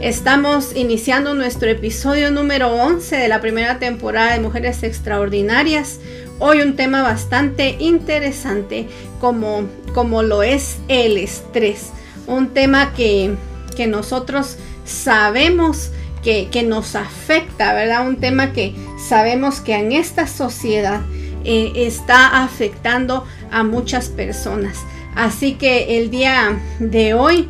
[0.00, 5.98] Estamos iniciando nuestro episodio número 11 de la primera temporada de Mujeres Extraordinarias.
[6.38, 8.86] Hoy un tema bastante interesante
[9.20, 11.90] como, como lo es el estrés.
[12.28, 13.34] Un tema que,
[13.76, 15.90] que nosotros sabemos
[16.22, 18.06] que, que, nos afecta, ¿verdad?
[18.06, 18.76] Un tema que
[19.08, 21.00] sabemos que en esta sociedad
[21.44, 24.78] eh, está afectando a muchas personas.
[25.16, 27.48] Así que el día de hoy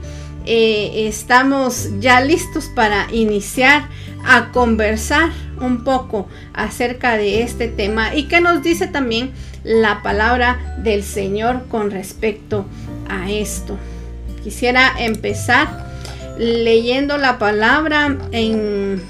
[0.51, 3.87] eh, estamos ya listos para iniciar
[4.25, 5.29] a conversar
[5.61, 9.31] un poco acerca de este tema y que nos dice también
[9.63, 12.65] la palabra del Señor con respecto
[13.11, 13.77] a esto.
[14.43, 15.87] Quisiera empezar
[16.39, 19.03] leyendo la palabra en,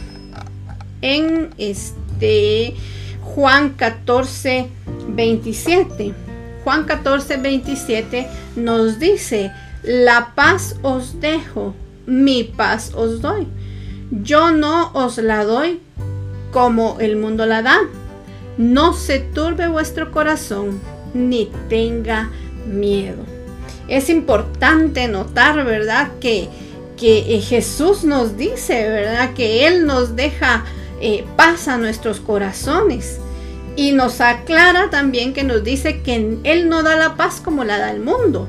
[1.02, 2.74] en este
[3.22, 4.66] Juan 14,
[5.10, 6.14] 27.
[6.64, 9.52] Juan 14, 27 nos dice,
[9.88, 11.74] la paz os dejo,
[12.04, 13.46] mi paz os doy.
[14.10, 15.80] Yo no os la doy
[16.52, 17.78] como el mundo la da.
[18.58, 20.78] No se turbe vuestro corazón,
[21.14, 22.30] ni tenga
[22.66, 23.24] miedo.
[23.88, 26.10] Es importante notar, ¿verdad?
[26.20, 26.50] Que,
[26.98, 29.32] que eh, Jesús nos dice, ¿verdad?
[29.32, 30.66] Que Él nos deja
[31.00, 33.20] eh, paz a nuestros corazones.
[33.74, 37.78] Y nos aclara también que nos dice que Él no da la paz como la
[37.78, 38.48] da el mundo.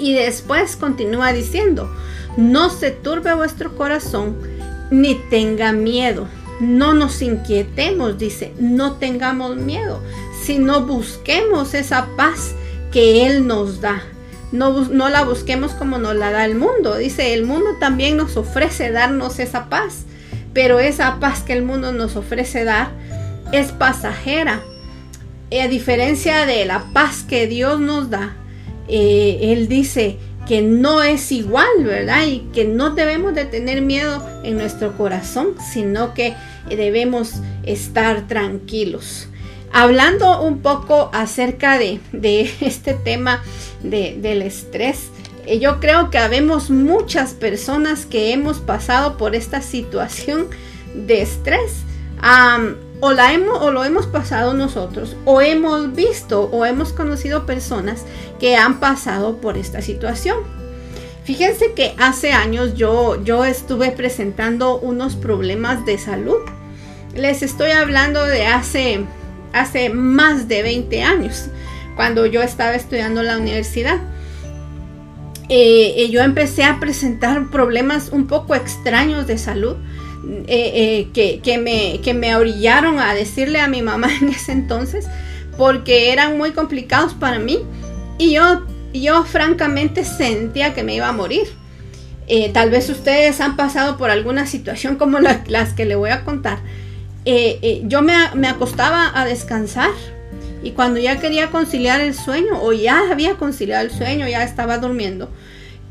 [0.00, 1.94] Y después continúa diciendo,
[2.36, 4.36] no se turbe vuestro corazón
[4.90, 6.26] ni tenga miedo.
[6.58, 10.02] No nos inquietemos, dice, no tengamos miedo,
[10.42, 12.54] sino busquemos esa paz
[12.92, 14.02] que Él nos da.
[14.52, 16.96] No, no, la busquemos como nos la da el mundo.
[16.96, 20.04] Dice, el mundo también nos ofrece darnos esa paz,
[20.52, 22.90] pero esa paz que el mundo nos ofrece dar
[23.52, 24.62] es pasajera.
[25.52, 28.36] A diferencia de la paz que Dios nos da,
[28.90, 32.26] eh, él dice que no es igual, ¿verdad?
[32.26, 36.34] Y que no debemos de tener miedo en nuestro corazón, sino que
[36.68, 39.28] debemos estar tranquilos.
[39.72, 42.00] Hablando un poco acerca de,
[42.60, 43.42] este tema
[43.82, 45.10] del estrés,
[45.46, 50.48] eh, yo creo que habemos muchas personas que hemos pasado por esta situación
[50.94, 51.84] de estrés
[53.00, 58.04] o, la hemos, o lo hemos pasado nosotros, o hemos visto o hemos conocido personas
[58.38, 60.38] que han pasado por esta situación.
[61.24, 66.38] Fíjense que hace años yo, yo estuve presentando unos problemas de salud.
[67.14, 69.04] Les estoy hablando de hace,
[69.52, 71.46] hace más de 20 años,
[71.96, 73.98] cuando yo estaba estudiando en la universidad.
[75.48, 79.76] Eh, eh, yo empecé a presentar problemas un poco extraños de salud
[80.22, 85.06] eh, eh, que, me, que me orillaron a decirle a mi mamá en ese entonces,
[85.56, 87.60] porque eran muy complicados para mí.
[88.18, 91.48] Y yo, yo francamente sentía que me iba a morir.
[92.26, 96.24] Eh, tal vez ustedes han pasado por alguna situación como las que le voy a
[96.24, 96.58] contar.
[97.84, 99.90] yo me, me acostaba a descansar
[100.62, 104.78] y cuando ya quería conciliar el sueño o ya había conciliado el sueño, ya estaba
[104.78, 105.28] durmiendo,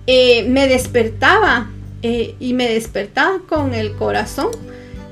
[0.08, 1.68] me despertaba
[2.02, 4.50] eh, y me despertaba con el corazón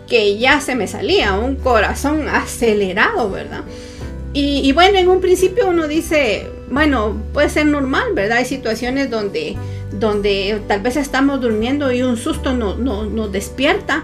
[0.07, 3.63] que ya se me salía, un corazón acelerado, ¿verdad?
[4.33, 8.37] Y, bueno, en un principio uno dice, bueno, puede ser normal, ¿verdad?
[8.37, 9.57] Hay situaciones donde,
[9.91, 14.03] donde tal vez estamos durmiendo y un susto nos despierta.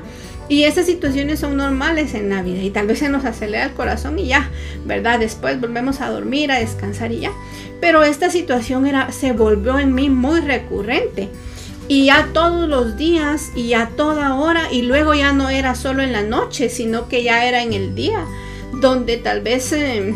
[0.49, 3.73] Y esas situaciones son normales en la vida y tal vez se nos acelera el
[3.73, 4.49] corazón y ya,
[4.85, 5.19] ¿verdad?
[5.19, 7.31] Después volvemos a dormir, a descansar y ya.
[7.79, 11.29] Pero esta situación era, se volvió en mí muy recurrente
[11.87, 16.01] y ya todos los días y a toda hora y luego ya no era solo
[16.01, 18.25] en la noche, sino que ya era en el día,
[18.79, 20.13] donde tal vez eh,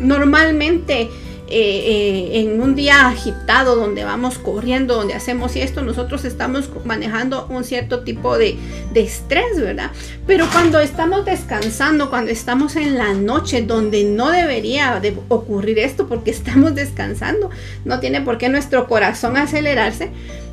[0.00, 1.10] normalmente
[1.52, 7.48] eh, eh, en un día agitado, donde vamos corriendo, donde hacemos esto, nosotros estamos manejando
[7.50, 8.56] un cierto tipo de,
[8.92, 9.90] de estrés, ¿verdad?
[10.28, 16.06] Pero cuando estamos descansando, cuando estamos en la noche, donde no debería de ocurrir esto,
[16.06, 17.50] porque estamos descansando,
[17.84, 20.12] no tiene por qué nuestro corazón acelerarse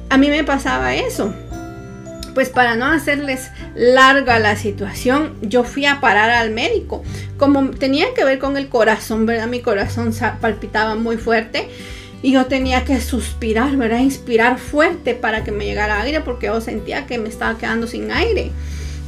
[0.09, 1.33] a mí me pasaba eso.
[2.33, 7.03] Pues para no hacerles larga la situación, yo fui a parar al médico.
[7.37, 9.47] Como tenía que ver con el corazón, ¿verdad?
[9.47, 11.67] Mi corazón palpitaba muy fuerte
[12.21, 13.99] y yo tenía que suspirar, ¿verdad?
[13.99, 18.11] Inspirar fuerte para que me llegara aire porque yo sentía que me estaba quedando sin
[18.11, 18.51] aire.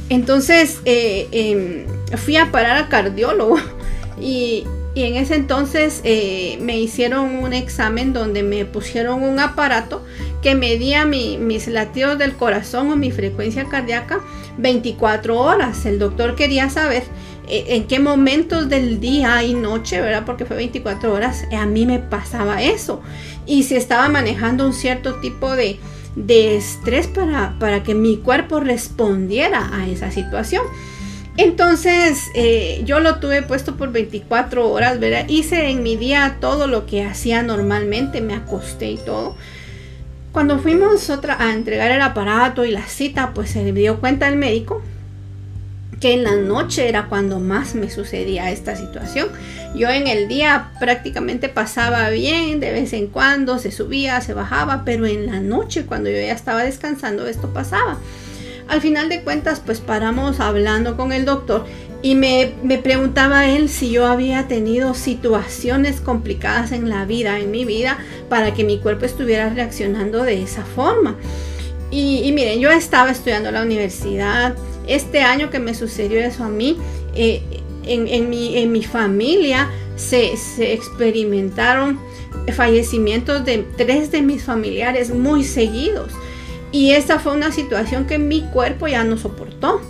[0.08, 1.86] Entonces eh, em,
[2.16, 3.58] fui a parar al cardiólogo
[4.20, 4.64] y,
[4.94, 10.04] y en ese entonces eh, me hicieron un examen donde me pusieron un aparato
[10.42, 14.20] que medía mis latidos del corazón o mi frecuencia cardíaca
[14.58, 15.86] 24 horas.
[15.86, 17.04] El doctor quería saber
[17.48, 20.24] eh, en qué momentos del día y noche, ¿verdad?
[20.26, 23.00] Porque fue 24 horas, a mí me pasaba eso.
[23.46, 25.78] Y si estaba manejando un cierto tipo de,
[26.16, 30.64] de estrés para, para que mi cuerpo respondiera a esa situación.
[31.36, 35.26] Entonces eh, yo lo tuve puesto por 24 horas, ¿verdad?
[35.28, 39.36] Hice en mi día todo lo que hacía normalmente, me acosté y todo.
[40.32, 44.36] Cuando fuimos otra, a entregar el aparato y la cita, pues se dio cuenta el
[44.36, 44.82] médico
[46.00, 49.28] que en la noche era cuando más me sucedía esta situación.
[49.74, 54.82] Yo en el día prácticamente pasaba bien, de vez en cuando se subía, se bajaba,
[54.84, 57.98] pero en la noche cuando yo ya estaba descansando esto pasaba.
[58.70, 61.66] Al final de cuentas, pues paramos hablando con el doctor
[62.02, 62.52] y me,
[62.84, 68.54] preguntaba él si yo había tenido situaciones complicadas en la vida, en mi vida, para
[68.54, 71.16] que mi cuerpo estuviera reaccionando de esa forma.
[71.90, 74.54] Y, miren, yo estaba estudiando la universidad.
[74.86, 76.78] Este año que me sucedió eso a mí,
[77.16, 77.42] eh,
[77.84, 81.98] en, mi, en, mi, familia se, se experimentaron
[82.54, 86.12] fallecimientos de tres de mis familiares muy seguidos.
[86.72, 89.80] Y esa fue una situación que mi cuerpo ya no soportó.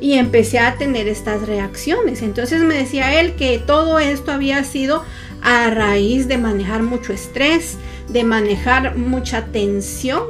[0.00, 2.22] Y empecé a tener estas reacciones.
[2.22, 5.04] Entonces me decía él que todo esto había sido
[5.42, 7.78] a raíz de manejar mucho estrés,
[8.08, 10.22] de manejar mucha tensión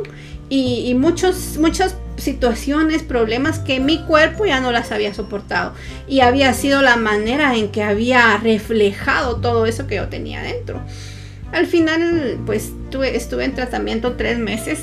[0.48, 5.74] y, muchos, muchas situaciones, problemas que mi cuerpo ya no las había soportado.
[6.06, 10.80] Y había sido la manera en que había reflejado todo eso que yo tenía dentro.
[11.52, 12.72] Al final, pues
[13.12, 14.80] estuve en tratamiento tres meses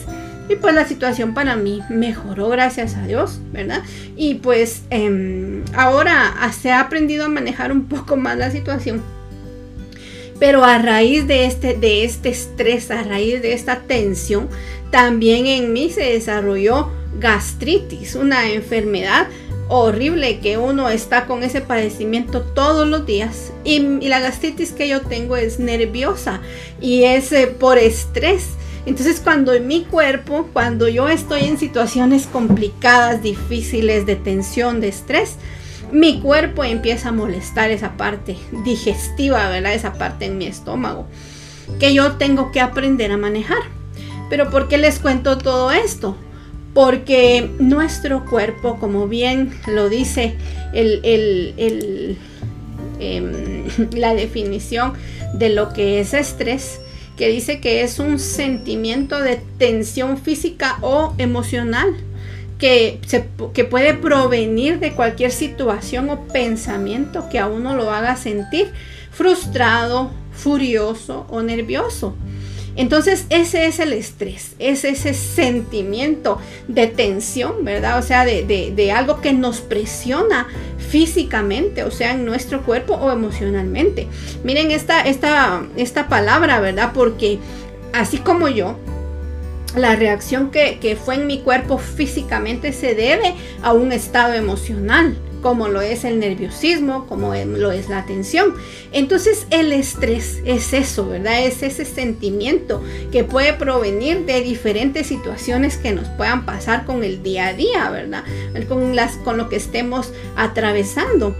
[0.47, 3.81] y pues la situación para mí mejoró, gracias a Dios, ¿verdad?
[4.15, 9.01] Y pues em, ahora se ha aprendido a manejar un poco más la situación.
[10.39, 14.49] Pero a raíz de este, de este estrés, a raíz de esta tensión,
[14.91, 19.27] también en mí se desarrolló gastritis, una enfermedad
[19.67, 23.51] horrible que uno está con ese padecimiento todos los días.
[23.63, 26.41] Y, la gastritis que yo tengo es nerviosa
[26.81, 28.49] y es eh, por estrés.
[28.85, 34.89] Entonces cuando en mi cuerpo, cuando yo estoy en situaciones complicadas, difíciles, de tensión, de
[34.89, 35.37] estrés,
[35.91, 39.73] mi cuerpo empieza a molestar esa parte digestiva, ¿verdad?
[39.73, 41.07] Esa parte en mi estómago,
[41.79, 43.63] que yo tengo que aprender a manejar.
[44.29, 46.15] Pero ¿por qué les cuento todo esto?
[46.73, 50.35] Porque nuestro cuerpo, como bien lo dice
[50.73, 52.17] el,
[52.99, 54.93] em, la definición
[55.33, 56.79] de lo que es estrés,
[57.17, 61.95] que dice que es un sentimiento de tensión física o emocional
[62.57, 68.15] que, se, que puede provenir de cualquier situación o pensamiento que a uno lo haga
[68.15, 68.71] sentir
[69.11, 72.15] frustrado, furioso o nervioso.
[72.75, 77.99] Entonces ese es el estrés, es ese sentimiento de tensión, ¿verdad?
[77.99, 84.07] O sea, de, algo que nos presiona físicamente, o sea, en nuestro cuerpo o emocionalmente.
[84.43, 86.91] Miren esta, esta, esta palabra, ¿verdad?
[86.93, 87.39] Porque
[87.93, 88.77] así como yo,
[89.77, 95.17] la reacción que, que, fue en mi cuerpo físicamente se debe a un estado emocional
[95.45, 98.55] como lo es el nerviosismo, como lo es la tensión.
[98.91, 101.45] Entonces el estrés es eso, ¿verdad?
[101.45, 102.81] Es ese sentimiento
[103.11, 107.91] que puede provenir de diferentes situaciones que nos puedan pasar con el día a día,
[107.91, 108.23] ¿verdad?
[108.67, 111.35] Con, las, con lo que estemos atravesando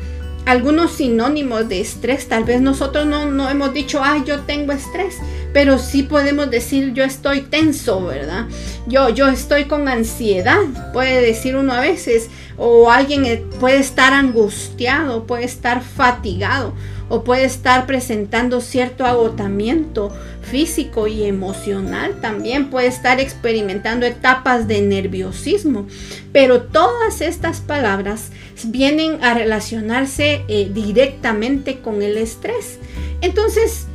[0.46, 2.28] algunos sinónimos de estrés.
[2.28, 5.18] Tal vez nosotros no, hemos dicho, ay, yo tengo estrés,
[5.52, 8.46] pero sí podemos decir, yo estoy tenso, ¿verdad?
[8.86, 10.62] Yo, yo estoy con ansiedad,
[10.94, 16.74] puede decir uno a veces, o alguien eh, puede estar angustiado, puede estar fatigado
[17.10, 22.20] o puede estar presentando cierto agotamiento físico y emocional.
[22.22, 25.88] También puede estar experimentando etapas de nerviosismo.
[26.32, 28.32] Pero todas estas palabras
[28.66, 32.80] vienen a relacionarse eh, directamente con el estrés.
[33.22, 33.86] Entonces,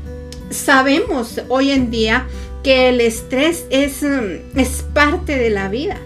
[0.51, 2.27] sabemos hoy en día
[2.63, 5.97] que el estrés es, mm, es parte de la vida.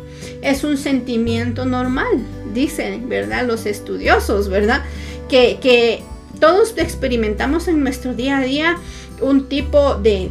[0.43, 2.23] Es un sentimiento normal,
[2.55, 3.47] dicen, ¿verdad?
[3.47, 4.83] Los estudiosos, ¿verdad?
[5.29, 6.03] Que, que
[6.41, 8.79] todos experimentamos en nuestro día a día
[9.21, 10.31] un tipo de,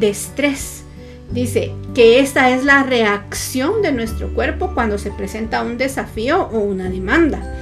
[0.00, 0.84] estrés.
[1.30, 6.58] Dice que esta es la reacción de nuestro cuerpo cuando se presenta un desafío o
[6.58, 7.54] una demanda.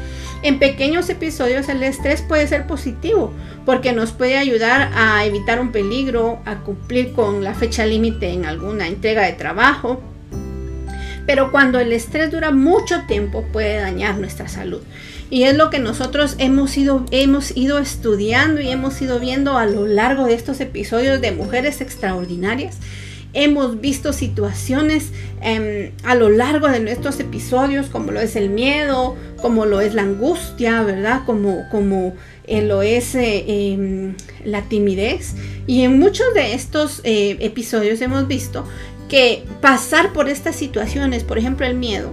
[0.43, 3.33] En pequeños episodios el estrés puede ser positivo
[3.65, 8.47] porque nos puede ayudar a evitar un peligro, a cumplir con la fecha límite en
[8.47, 10.01] alguna entrega de trabajo.
[11.27, 14.81] Pero cuando el estrés dura mucho tiempo puede dañar nuestra salud.
[15.29, 19.67] Y es lo que nosotros hemos ido, hemos ido estudiando y hemos ido viendo a
[19.67, 22.79] lo largo de estos episodios de Mujeres Extraordinarias.
[23.33, 25.11] hemos visto situaciones
[25.43, 29.93] em, a lo largo de nuestros episodios, como lo es el miedo, como lo es
[29.93, 31.23] la angustia, ¿verdad?
[31.27, 32.15] Como, como
[32.47, 34.15] eh, lo es eh, em,
[34.45, 35.35] la timidez.
[35.67, 38.65] Y en muchos de estos eh, episodios hemos visto
[39.09, 42.13] que pasar por estas situaciones, por ejemplo el miedo,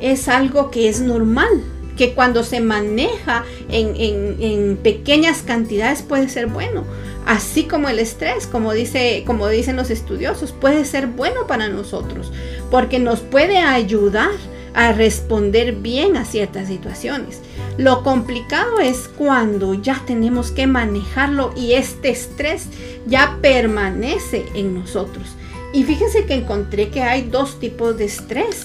[0.00, 1.62] es algo que es normal,
[1.96, 6.84] que cuando se maneja en, pequeñas cantidades puede ser bueno.
[7.26, 12.32] Así como el estrés, como, dice, como dicen los estudiosos, puede ser bueno para nosotros,
[12.70, 14.30] porque nos puede ayudar
[14.74, 17.40] a responder bien a ciertas situaciones.
[17.78, 22.66] Lo complicado es cuando ya tenemos que manejarlo y este estrés
[23.06, 25.34] ya permanece en nosotros.
[25.76, 28.64] Y fíjense que encontré que hay dos tipos de estrés.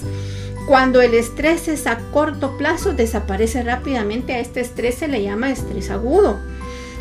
[0.66, 4.32] Cuando el estrés es a corto plazo, desaparece rápidamente.
[4.32, 6.40] A este estrés se le llama estrés agudo.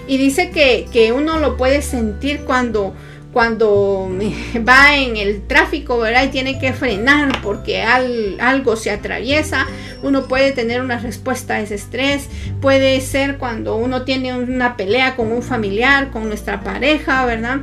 [0.10, 2.94] Y dice que, uno lo puede sentir cuando,
[3.32, 4.10] cuando
[4.68, 6.26] va en el tráfico, ¿verdad?
[6.26, 9.66] Y tiene que frenar porque algo se atraviesa.
[10.04, 12.28] Uno puede tener una respuesta a ese estrés.
[12.60, 17.62] Puede ser cuando uno tiene una pelea con un familiar, con nuestra pareja, ¿verdad?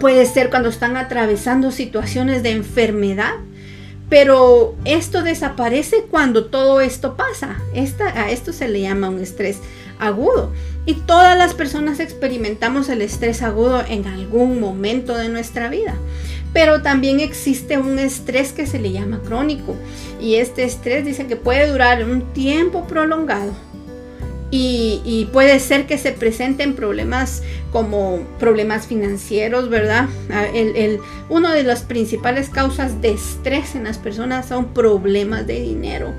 [0.00, 3.34] Puede ser cuando están atravesando situaciones de enfermedad
[4.08, 7.58] pero esto desaparece cuando todo esto pasa.
[8.14, 9.58] a esto se le llama un estrés
[9.98, 10.52] agudo.
[10.84, 15.94] Y todas las personas experimentamos el estrés agudo en algún momento de nuestra vida.
[16.52, 19.74] Pero también existe un estrés que se le llama crónico.
[20.20, 23.52] Y este estrés dice que puede durar un tiempo prolongado
[24.58, 30.08] y, puede ser que se presenten problemas como problemas financieros, ¿verdad?
[30.30, 35.60] Ah, el, uno de las principales causas de estrés en las personas son problemas de
[35.60, 36.12] dinero.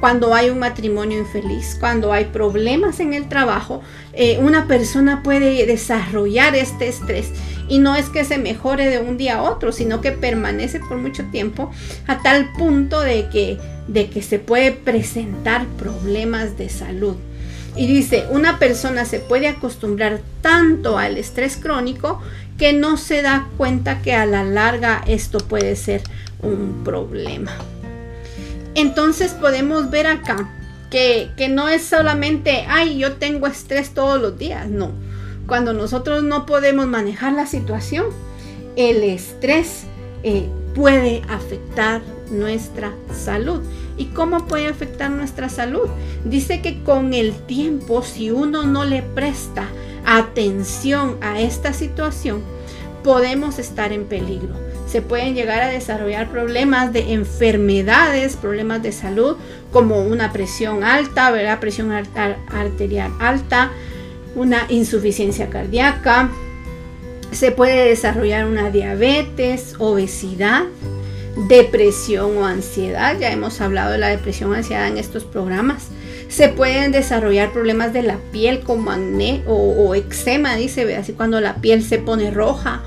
[0.00, 3.80] Cuando hay un matrimonio infeliz, cuando hay problemas en el trabajo,
[4.12, 7.30] eh, una persona puede desarrollar este estrés
[7.68, 10.98] y no es que se mejore de un día a otro, sino que permanece por
[10.98, 11.70] mucho tiempo
[12.06, 13.58] a tal punto de que,
[13.88, 17.16] de que se puede presentar problemas de salud.
[17.76, 22.20] Y dice, una persona se puede acostumbrar tanto al estrés crónico
[22.58, 26.02] que no se da cuenta que a la larga esto puede ser
[26.40, 27.52] un problema.
[28.74, 30.48] Entonces podemos ver acá
[30.90, 34.92] que, que no es solamente, ay, yo tengo estrés todos los días, no.
[35.46, 38.06] Cuando nosotros no podemos manejar la situación,
[38.76, 39.84] el estrés
[40.22, 43.62] eh, puede afectar nuestra salud.
[43.96, 45.88] ¿Y cómo puede afectar nuestra salud?
[46.24, 49.68] Dice que con el tiempo, si uno no le presta
[50.04, 52.42] atención a esta situación,
[53.02, 54.54] podemos estar en peligro.
[54.86, 59.36] Se pueden llegar a desarrollar problemas de enfermedades, problemas de salud,
[59.72, 61.58] como una presión alta, ¿verdad?
[61.58, 63.72] presión arterial alta,
[64.36, 66.30] una insuficiencia cardíaca,
[67.34, 70.64] se puede desarrollar una diabetes, obesidad,
[71.48, 73.16] depresión o ansiedad.
[73.18, 75.88] Ya hemos hablado de la depresión o ansiedad en estos programas.
[76.28, 81.56] Se pueden desarrollar problemas de la piel como acné o, eczema, dice, así cuando la
[81.56, 82.82] piel se pone roja.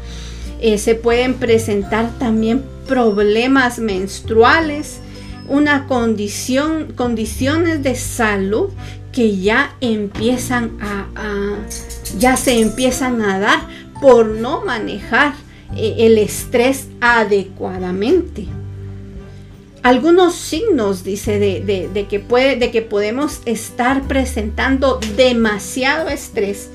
[0.60, 5.00] Eh, se pueden presentar también problemas menstruales,
[5.48, 8.70] una condición, condiciones de salud
[9.12, 11.08] que ya empiezan a,
[12.18, 13.60] ya se empiezan a dar
[14.02, 15.34] por no manejar
[15.76, 18.48] el estrés adecuadamente.
[19.84, 26.70] Algunos signos, dice, de, que puede, de que podemos estar presentando demasiado estrés.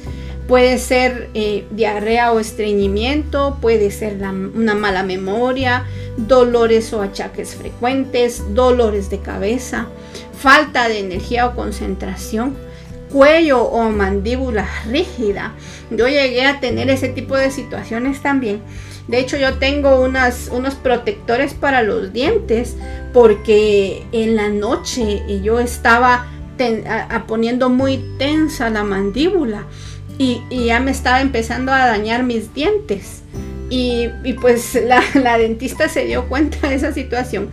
[0.49, 5.85] Puede ser eh, diarrea o estreñimiento, puede ser una mala memoria,
[6.17, 9.89] dolores o achaques frecuentes, dolores de cabeza,
[10.37, 12.57] falta de energía o concentración,
[13.13, 15.53] cuello o mandíbula rígida.
[15.91, 18.61] Yo llegué a tener ese tipo de situaciones también.
[19.09, 22.77] De hecho, yo tengo unas, unos protectores para los dientes
[23.13, 26.27] porque en la noche yo estaba
[27.27, 29.67] poniendo muy tensa la mandíbula
[30.19, 33.23] y, ya me estaba empezando a dañar mis dientes.
[33.69, 34.09] Y,
[34.41, 34.79] pues
[35.15, 37.49] la, dentista se dio cuenta de esa situación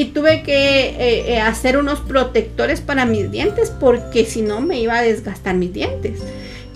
[0.00, 4.78] y tuve que eh, eh, hacer unos protectores para mis dientes porque si no me
[4.78, 6.20] iba a desgastar mis dientes.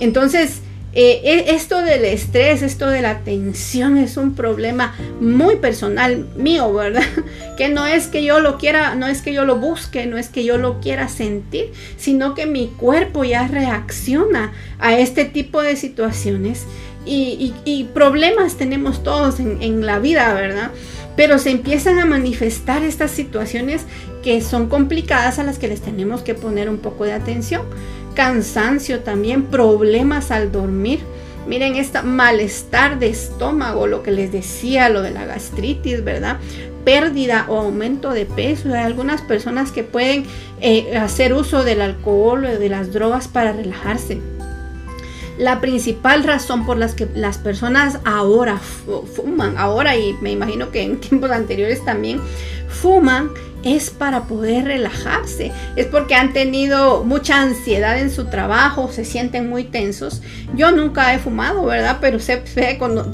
[0.01, 0.63] Entonces,
[0.93, 6.75] eh, e, esto del estrés, esto de la tensión es un problema muy personal mío,
[6.75, 7.05] ¿verdad?
[7.57, 10.29] Que no es que yo lo quiera, no es que yo lo busque, no es
[10.29, 15.77] que yo lo quiera sentir, sino que mi cuerpo ya reacciona a este tipo de
[15.77, 16.67] situaciones
[17.05, 17.53] y,
[17.95, 20.71] problemas tenemos todos en la vida, ¿verdad?
[21.17, 23.83] Pero se empiezan a manifestar estas situaciones
[24.23, 27.63] que son complicadas a las que les tenemos que poner un poco de atención.
[28.15, 31.01] Cansancio también, problemas al dormir,
[31.47, 36.39] miren, este malestar de estómago, lo que les decía, lo de la gastritis, ¿verdad?
[36.85, 38.69] pérdida o aumento de peso.
[38.75, 40.25] Hay algunas personas que pueden
[40.61, 44.21] eh, hacer uso del alcohol o de las drogas para relajarse.
[45.39, 50.83] La principal razón por las que las personas ahora fuman, ahora y me imagino que
[50.83, 52.21] en tiempos anteriores también
[52.69, 53.31] fuman,
[53.65, 59.49] es para poder relajarse, es porque han tenido mucha ansiedad en su trabajo, se sienten
[59.49, 60.23] muy tensos.
[60.55, 61.99] Yo nunca he fumado, ¿verdad?
[62.01, 62.43] Pero sé,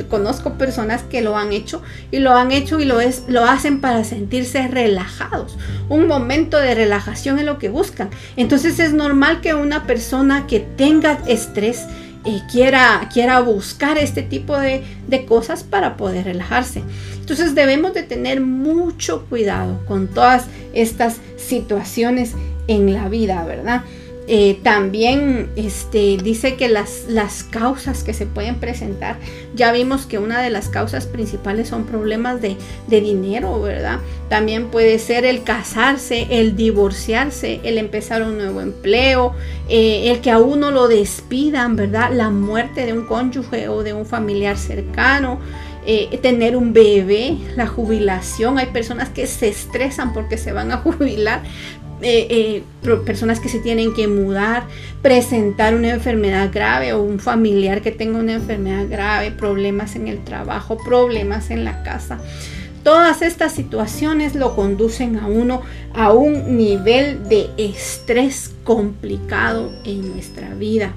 [0.08, 3.80] conozco personas que lo han hecho y lo han hecho y lo, es, lo hacen
[3.80, 5.56] para sentirse relajados.
[5.88, 8.10] Un momento de relajación es lo que buscan.
[8.36, 11.86] Entonces es normal que una persona que tenga estrés,
[12.28, 16.82] eh, quiera, quiera buscar este tipo de, de cosas para poder relajarse.
[17.18, 20.44] Entonces debemos de tener mucho cuidado con todas
[20.74, 22.34] estas situaciones
[22.66, 23.82] en la vida, ¿verdad?
[24.30, 29.16] Eh, también este, dice que las, las causas que se pueden presentar,
[29.54, 32.58] ya vimos que una de las causas principales son problemas de,
[32.88, 34.00] dinero, ¿verdad?
[34.28, 39.32] También puede ser el casarse, el divorciarse, el empezar un nuevo empleo,
[39.70, 42.10] eh, el que a uno lo despidan, ¿verdad?
[42.12, 45.38] La muerte de un cónyuge o de un familiar cercano.
[45.90, 48.58] Eh, tener un bebé, la jubilación.
[48.58, 51.44] Hay personas que se estresan porque se van a jubilar,
[52.00, 54.64] eh, eh, personas que se tienen que mudar,
[55.02, 60.22] presentar una enfermedad grave o un familiar que tenga una enfermedad grave, problemas en el
[60.22, 62.18] trabajo, problemas en la casa.
[62.84, 65.62] Todas estas situaciones lo conducen a uno
[65.92, 70.92] a un nivel de estrés complicado en nuestra vida.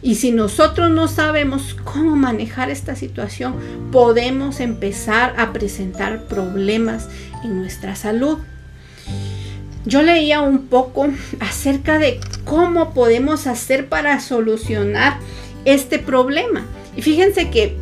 [0.00, 3.54] Y si nosotros no sabemos cómo manejar esta situación,
[3.92, 7.08] podemos empezar a presentar problemas
[7.44, 8.38] en nuestra salud
[9.84, 11.08] yo leía un poco
[11.40, 15.18] acerca de cómo podemos hacer para solucionar
[15.64, 16.66] este problema.
[16.96, 17.76] Y fíjense que,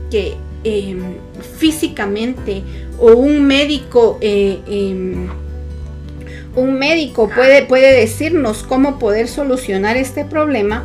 [0.64, 1.00] em,
[1.58, 2.62] físicamente
[2.98, 5.28] o un médico, eh, em,
[6.54, 10.84] un médico puede, puede decirnos cómo poder solucionar este problema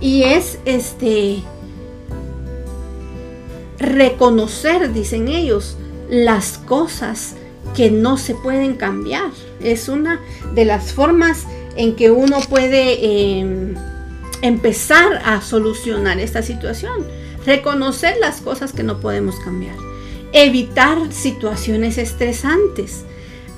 [0.00, 1.42] y es este
[3.78, 5.76] reconocer, dicen ellos,
[6.08, 7.34] las cosas
[7.74, 9.30] que no se pueden cambiar.
[9.60, 10.20] Es una
[10.54, 13.74] de las formas en que uno puede em,
[14.42, 17.06] empezar a solucionar esta situación.
[17.46, 19.76] Reconocer las cosas que no podemos cambiar.
[20.32, 23.04] Evitar situaciones estresantes.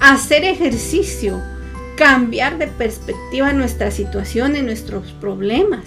[0.00, 1.42] Hacer ejercicio.
[1.96, 5.86] Cambiar de perspectiva nuestra situación y nuestros problemas.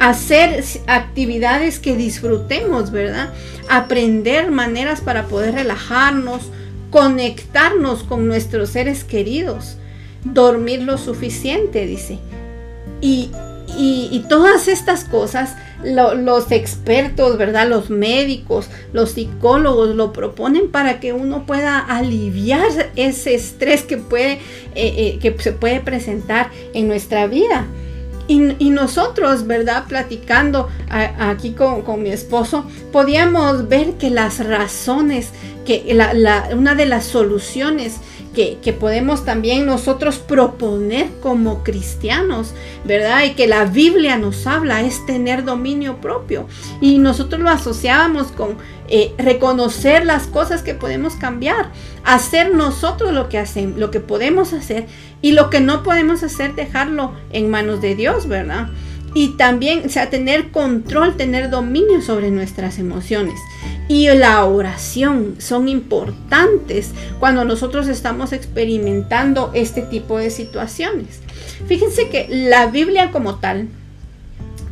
[0.00, 3.32] Hacer actividades que disfrutemos, ¿verdad?
[3.68, 6.50] Aprender maneras para poder relajarnos,
[6.90, 9.76] conectarnos con nuestros seres queridos,
[10.24, 12.18] dormir lo suficiente, dice.
[13.00, 13.30] Y,
[14.28, 17.68] todas estas cosas, los expertos, ¿verdad?
[17.68, 24.32] Los médicos, los psicólogos lo proponen para que uno pueda aliviar ese estrés que, puede,
[24.32, 24.38] eh,
[24.74, 27.66] eh, que se puede presentar en nuestra vida.
[28.26, 29.84] Y, nosotros, ¿verdad?
[29.88, 35.30] Platicando aquí con, con, mi esposo, podíamos ver que las razones
[35.68, 35.94] que
[36.56, 38.00] una de las soluciones
[38.34, 42.54] que, podemos también nosotros proponer como cristianos,
[42.86, 43.24] ¿verdad?
[43.24, 46.46] Y que la Biblia nos habla es tener dominio propio.
[46.80, 48.56] Y nosotros lo asociábamos con
[48.88, 51.70] eh, reconocer las cosas que podemos cambiar,
[52.02, 53.44] hacer nosotros lo que
[53.76, 54.86] lo que podemos hacer
[55.20, 58.68] y lo que no podemos hacer, dejarlo en manos de Dios, ¿verdad?
[59.14, 63.40] y también, sea, tener control, tener dominio sobre nuestras emociones.
[63.88, 71.20] Y la oración son importantes cuando nosotros estamos experimentando este tipo de situaciones.
[71.66, 73.68] Fíjense que la Biblia como tal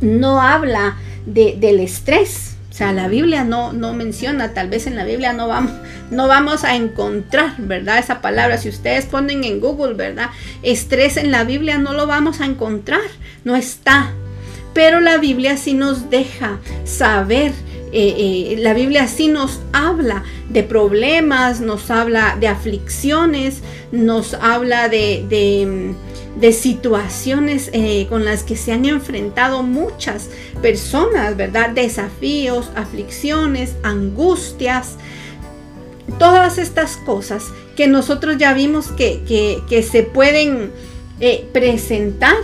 [0.01, 2.57] no habla del estrés.
[2.69, 5.71] O sea, la Biblia no, no menciona, tal vez en la Biblia no vamos,
[6.11, 7.97] no vamos a encontrar, ¿verdad?
[7.97, 8.59] Esa palabra.
[8.59, 10.29] Si ustedes ponen en Google, ¿verdad?
[10.61, 13.01] Estrés en la Biblia no lo vamos a encontrar.
[13.43, 14.11] No está.
[14.75, 17.51] Pero la Biblia sí nos deja saber
[17.93, 24.89] eh, eh, la Biblia sí nos habla de problemas, nos habla de aflicciones, nos habla
[24.89, 25.95] de,
[26.51, 30.29] situaciones eh, con las que se han enfrentado muchas
[30.61, 31.69] personas, ¿verdad?
[31.69, 34.97] Desafíos, aflicciones, angustias,
[36.19, 37.45] todas estas cosas
[37.77, 40.71] que nosotros ya vimos que, que se pueden
[41.53, 42.35] presentar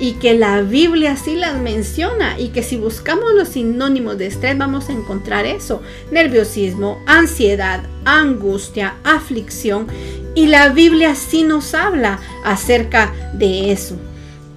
[0.00, 4.58] y que la Biblia sí las menciona y que si buscamos los sinónimos de estrés
[4.58, 9.86] vamos a encontrar eso, nerviosismo, ansiedad, angustia, aflicción
[10.34, 13.96] y la Biblia sí nos habla acerca de eso.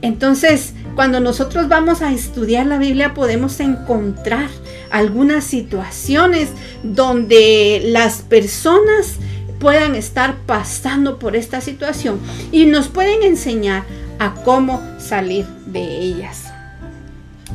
[0.02, 4.48] Entonces, Cuando nosotros vamos a estudiar la Biblia podemos encontrar
[4.92, 6.50] algunas situaciones
[6.84, 9.16] donde las personas
[9.60, 12.20] puedan estar pasando por esta situación
[12.52, 13.86] y nos pueden enseñar
[14.26, 16.54] a cómo salir de ellas.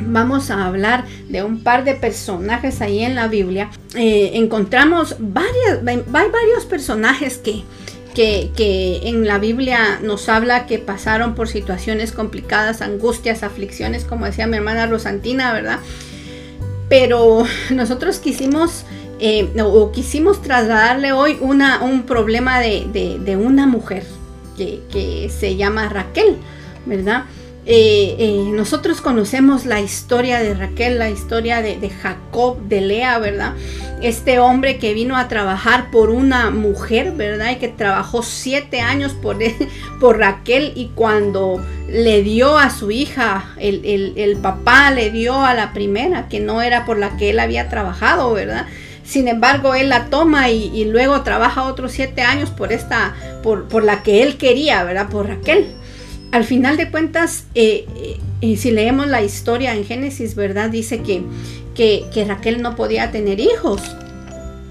[0.00, 3.70] Vamos a hablar de un par de personajes ahí en la Biblia.
[3.96, 7.64] Eh, encontramos varias, hay varios personajes que,
[8.14, 14.26] que, que, en la Biblia nos habla que pasaron por situaciones complicadas, angustias, aflicciones, como
[14.26, 15.80] decía mi hermana Rosantina, ¿verdad?
[16.88, 18.84] Pero nosotros quisimos
[19.20, 24.04] eh, o quisimos trasladarle hoy una, un problema de, una mujer
[24.56, 26.36] que, que, se llama Raquel,
[26.88, 27.24] ¿verdad?
[27.70, 33.52] Eh, eh, nosotros conocemos la historia de Raquel, la historia de, Jacob, de Lea, ¿verdad?
[34.00, 37.50] Este hombre que vino a trabajar por una mujer, ¿verdad?
[37.50, 39.36] Y que trabajó siete años por,
[40.00, 45.74] por Raquel y cuando le dio a su hija, el, papá le dio a la
[45.74, 48.64] primera, que no era por la que él había trabajado, ¿verdad?
[49.04, 53.84] Sin embargo, él la toma y, luego trabaja otros siete años por esta, por, por
[53.84, 55.10] la que él quería, ¿verdad?
[55.10, 55.77] Por Raquel
[56.30, 57.86] al final de cuentas, eh,
[58.42, 60.70] eh, si leemos la historia en Génesis, ¿verdad?
[60.70, 61.24] Dice que,
[61.74, 63.80] que, Raquel no podía tener hijos.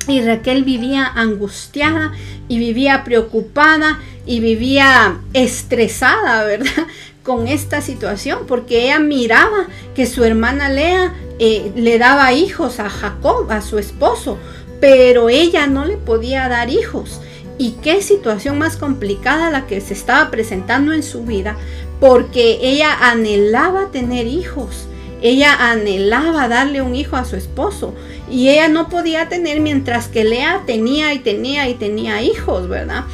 [0.08, 2.13] Y Raquel vivía angustiada
[2.48, 6.88] y vivía preocupada y vivía estresada, ¿verdad?
[7.24, 12.89] Con esta situación, porque ella miraba que su hermana Lea eh, le daba hijos a
[12.89, 14.38] Jacob, a su esposo,
[14.80, 17.20] pero ella no le podía dar hijos.
[17.58, 21.58] Y qué situación más complicada la que se estaba presentando en su vida,
[22.00, 24.88] porque ella anhelaba tener hijos.
[25.22, 27.96] Ella anhelaba darle un hijo a su esposo
[28.30, 33.06] y ella no podía tener mientras que Lea tenía y tenía y tenía hijos, ¿verdad?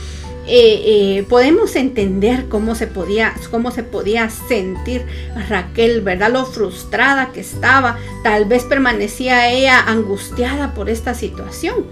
[0.46, 0.82] Eh,
[1.20, 5.06] eh, podemos entender cómo se podía cómo se podía sentir
[5.48, 6.34] Raquel, ¿verdad?
[6.34, 11.86] Lo frustrada que estaba, tal vez permanecía ella angustiada por esta situación.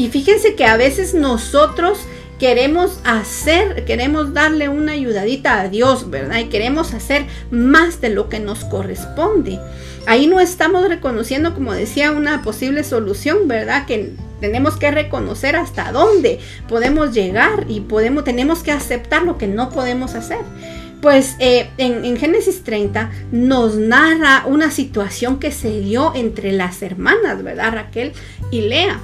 [0.00, 1.98] Y fíjense que a veces nosotros
[2.38, 6.38] queremos hacer, queremos darle una ayudadita a Dios, ¿verdad?
[6.38, 9.60] Y queremos hacer más de lo que nos corresponde.
[10.06, 13.84] Ahí no estamos reconociendo, como decía, una posible solución, ¿verdad?
[13.84, 19.48] Que tenemos que reconocer hasta dónde podemos llegar y podemos, tenemos que aceptar lo que
[19.48, 20.38] no podemos hacer.
[21.02, 26.80] Pues eh, en, en, Génesis 30 nos narra una situación que se dio entre las
[26.80, 27.74] hermanas, ¿verdad?
[27.74, 28.12] Raquel
[28.50, 28.98] y Lea.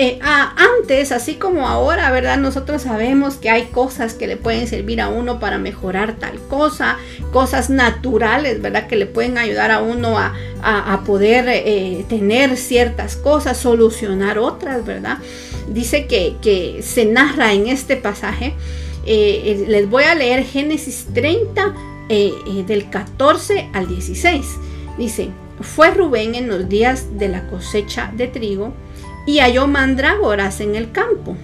[0.00, 2.38] Eh, antes, así como ahora, ¿verdad?
[2.38, 6.98] Nosotros sabemos que hay cosas que le pueden servir a uno para mejorar tal cosa,
[7.32, 8.86] cosas naturales, ¿verdad?
[8.86, 10.34] Que le pueden ayudar a uno a,
[11.04, 15.18] poder eh, tener ciertas cosas, solucionar otras, ¿verdad?
[15.68, 18.54] Dice que, se narra en este pasaje,
[19.04, 21.74] eh, les voy a leer Génesis 30
[22.08, 24.46] del 14 al 16.
[24.96, 25.30] Dice,
[25.60, 28.72] fue Rubén en los días de la cosecha de trigo,
[29.26, 31.36] y halló mandrágoras en el campo.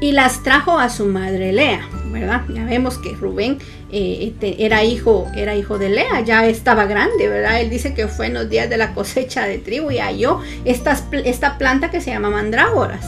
[0.00, 2.42] Y las trajo a su madre Lea, ¿verdad?
[2.52, 3.58] Ya vemos que Rubén
[3.90, 7.60] eh, era, hijo, era hijo de Lea, ya estaba grande, ¿verdad?
[7.60, 11.58] Él dice que fue en los días de la cosecha de trigo y halló esta
[11.58, 13.06] planta que se llama mandrágoras.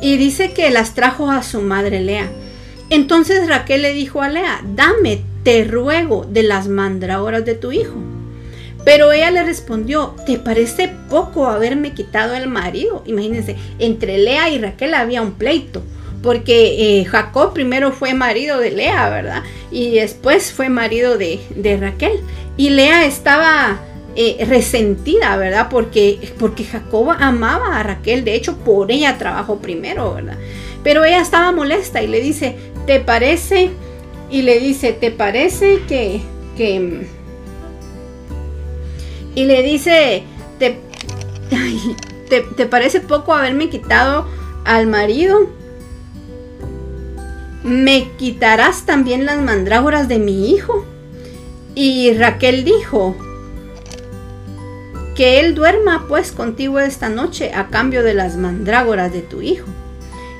[0.00, 2.30] Y dice que las trajo a su madre Lea.
[2.90, 7.96] Entonces Raquel le dijo a Lea, dame, te ruego, de las mandrágoras de tu hijo.
[8.88, 13.02] Pero ella le respondió, ¿te parece poco haberme quitado el marido?
[13.04, 15.82] Imagínense, entre Lea y Raquel había un pleito,
[16.22, 19.42] porque eh, Jacob primero fue marido de Lea, ¿verdad?
[19.70, 21.38] Y después fue marido de,
[21.78, 22.12] Raquel.
[22.56, 23.78] Y Lea estaba
[24.16, 25.66] eh, resentida, ¿verdad?
[25.68, 30.38] Porque, porque Jacob amaba a Raquel, de hecho por ella trabajó primero, ¿verdad?
[30.82, 33.68] Pero ella estaba molesta y le dice, ¿te parece?
[34.30, 36.22] Y le dice, ¿te parece que,
[36.56, 37.17] que
[39.34, 40.24] y le dice,
[40.58, 40.80] ¿te,
[42.28, 44.26] te, parece poco haberme quitado
[44.64, 45.50] al marido?
[47.62, 50.84] ¿Me quitarás también las mandrágoras de mi hijo?
[51.74, 53.14] Y Raquel dijo,
[55.18, 59.66] que él duerma pues contigo esta noche a cambio de las mandrágoras de tu hijo.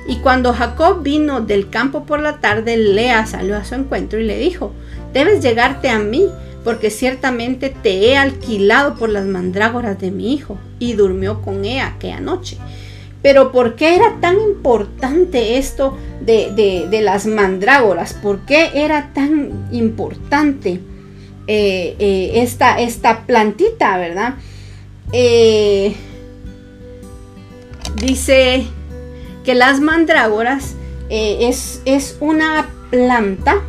[0.07, 4.23] Y cuando Jacob vino del campo por la tarde, Lea salió a su encuentro y
[4.23, 4.71] le dijo,
[5.11, 6.29] debes llegarte a mí
[6.63, 11.87] porque ciertamente te he alquilado por las mandrágoras de mi hijo, y durmió con ella
[11.87, 12.57] aquella noche.
[13.21, 18.13] Pero ¿por qué era tan importante esto de, las mandrágoras?
[18.13, 20.79] ¿Por qué era tan importante
[21.47, 24.35] eh, eh, esta, esta, plantita, verdad?
[25.11, 25.95] Eh,
[27.95, 28.65] dice
[29.43, 30.75] que las mandrágoras
[31.09, 33.61] es, es una planta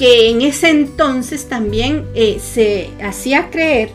[0.00, 3.90] que en ese entonces también eh, se hacía creer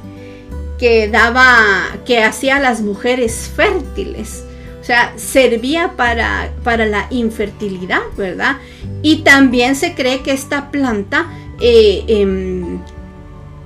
[0.78, 4.44] que daba, que hacía a las mujeres fértiles.
[4.80, 8.58] O sea, servía para, para la infertilidad, ¿verdad?
[9.02, 11.26] Y también se cree que esta planta
[11.60, 12.78] eh, em,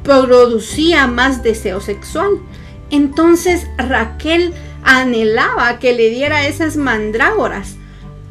[0.04, 2.40] producía más deseo sexual.
[2.90, 7.76] Entonces Raquel anhelaba que le diera esas mandrágoras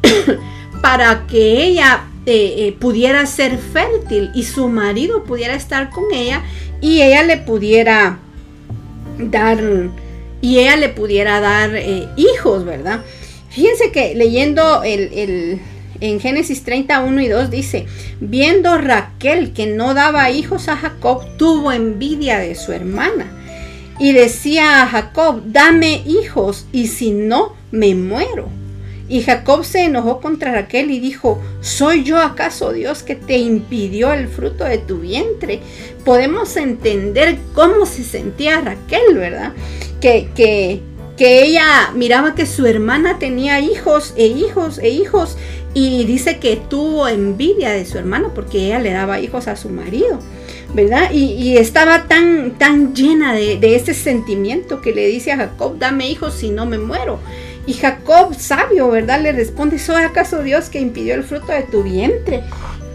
[0.81, 6.43] para que ella eh, eh, pudiera ser fértil y su marido pudiera estar con ella
[6.79, 8.19] y ella le pudiera
[9.17, 9.59] dar
[10.39, 13.01] y ella le pudiera dar eh, hijos, ¿verdad?
[13.49, 15.59] Fíjense que leyendo el,
[16.01, 17.87] en Génesis 31 y 2 dice,
[18.19, 23.25] viendo Raquel que no daba hijos a Jacob, tuvo envidia de su hermana
[23.99, 28.58] y decía a Jacob, dame hijos y si no, me muero.
[29.09, 34.13] Y Jacob se enojó contra Raquel y dijo, ¿soy yo acaso Dios que te impidió
[34.13, 35.61] el fruto de tu vientre?
[36.05, 39.53] Podemos entender cómo se sentía Raquel, ¿verdad?
[39.99, 40.81] Que, que,
[41.17, 45.37] que ella miraba que su hermana tenía hijos e hijos e hijos
[45.73, 49.69] y dice que tuvo envidia de su hermana porque ella le daba hijos a su
[49.69, 50.19] marido.
[50.73, 51.11] ¿verdad?
[51.11, 56.09] Y, estaba tan, tan llena de, de, ese sentimiento que le dice a Jacob, dame
[56.09, 57.19] hijos si no me muero.
[57.69, 59.21] Y Jacob, sabio, ¿verdad?
[59.21, 62.41] Le responde, ¿soy acaso Dios que impidió el fruto de tu vientre?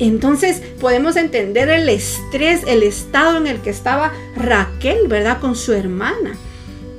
[0.01, 5.39] Entonces podemos entender el estrés, el estado en el que estaba Raquel, ¿verdad?
[5.39, 6.37] Con su hermana.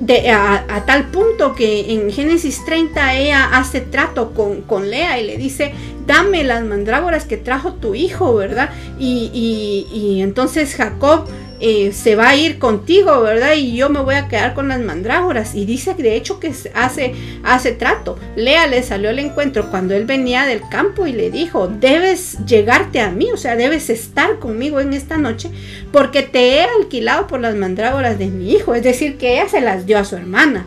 [0.00, 5.26] De, a, tal punto que en Génesis 30 ella hace trato con, con Lea y
[5.26, 5.74] le dice,
[6.06, 8.70] dame las mandrágoras que trajo tu hijo, ¿verdad?
[8.98, 11.28] Y, entonces Jacob
[11.60, 13.54] eh, se va a ir contigo, ¿verdad?
[13.54, 15.54] Y yo me voy a quedar con las mandrágoras.
[15.54, 17.14] Y dice de hecho que hace,
[17.44, 18.18] hace trato.
[18.36, 23.00] Lea le salió al encuentro cuando él venía del campo y le dijo, debes llegarte
[23.00, 25.50] a mí, o sea, debes estar conmigo en esta noche
[25.92, 28.74] porque te he alquilado por las mandrágoras de mi hijo.
[28.74, 30.66] Es decir, que ella se las dio a su hermana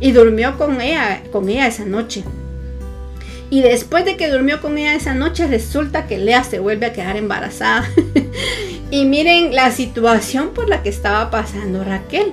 [0.00, 2.24] y durmió con ella, con ella esa noche.
[3.54, 6.92] Y después de que durmió con ella esa noche, resulta que Lea se vuelve a
[6.92, 7.88] quedar embarazada.
[8.90, 12.32] y miren la situación por la que estaba pasando Raquel.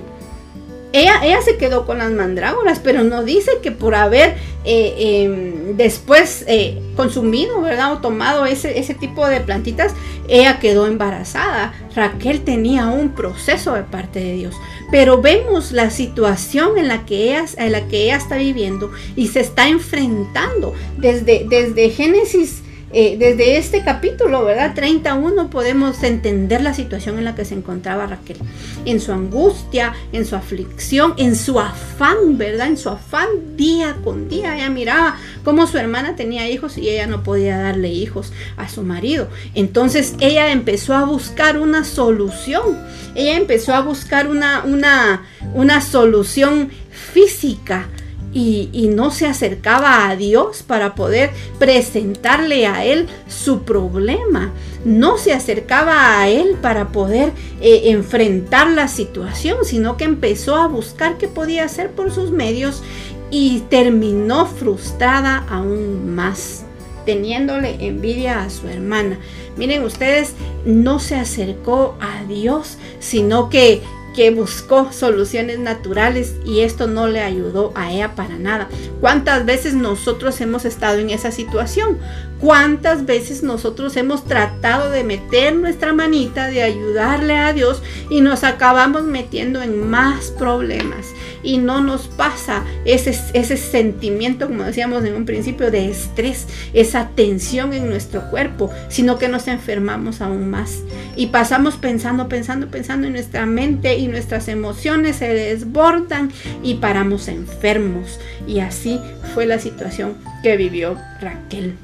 [0.92, 6.44] Ella, se quedó con las mandrágoras, pero no dice que por haber eh, em, después
[6.46, 7.94] eh, consumido, ¿verdad?
[7.94, 9.94] O tomado ese, ese tipo de plantitas,
[10.28, 11.72] ella quedó embarazada.
[11.94, 14.54] Raquel tenía un proceso de parte de Dios.
[14.90, 19.28] Pero vemos la situación en la que ella, en la que ella está viviendo y
[19.28, 22.61] se está enfrentando desde, desde Génesis
[22.94, 24.74] eh, desde este capítulo, ¿verdad?
[24.74, 28.36] 31 podemos entender la situación en la que se encontraba Raquel.
[28.84, 32.66] En su angustia, en su aflicción, en su afán, ¿verdad?
[32.66, 34.56] En su afán día con día.
[34.56, 38.82] Ella miraba cómo su hermana tenía hijos y ella no podía darle hijos a su
[38.82, 39.28] marido.
[39.54, 42.78] Entonces ella empezó a buscar una solución.
[43.14, 45.24] Ella empezó a buscar una, una,
[45.54, 47.88] una solución física
[48.34, 54.52] y, no se acercaba a Dios para poder presentarle a Él su problema.
[54.84, 60.66] No se acercaba a Él para poder eh, enfrentar la situación, sino que empezó a
[60.66, 62.82] buscar qué podía hacer por sus medios
[63.30, 66.64] y terminó frustrada aún más,
[67.06, 69.18] teniéndole envidia a su hermana.
[69.56, 73.82] Miren ustedes, no se acercó a Dios, sino que
[74.14, 78.68] que buscó soluciones naturales y esto no le ayudó a ella para nada.
[79.00, 81.98] ¿Cuántas veces nosotros hemos estado en esa situación?
[82.42, 88.42] ¿Cuántas veces nosotros hemos tratado de meter nuestra manita, de ayudarle a Dios y nos
[88.42, 91.06] acabamos metiendo en más problemas?
[91.44, 97.10] Y no nos pasa ese, ese sentimiento, como decíamos en un principio, de estrés, esa
[97.14, 100.80] tensión en nuestro cuerpo, sino que nos enfermamos aún más.
[101.14, 107.28] Y pasamos pensando, pensando, pensando en nuestra mente y nuestras emociones se desbordan y paramos
[107.28, 108.18] enfermos.
[108.48, 108.98] Y así
[109.32, 111.76] fue la situación que vivió Raquel.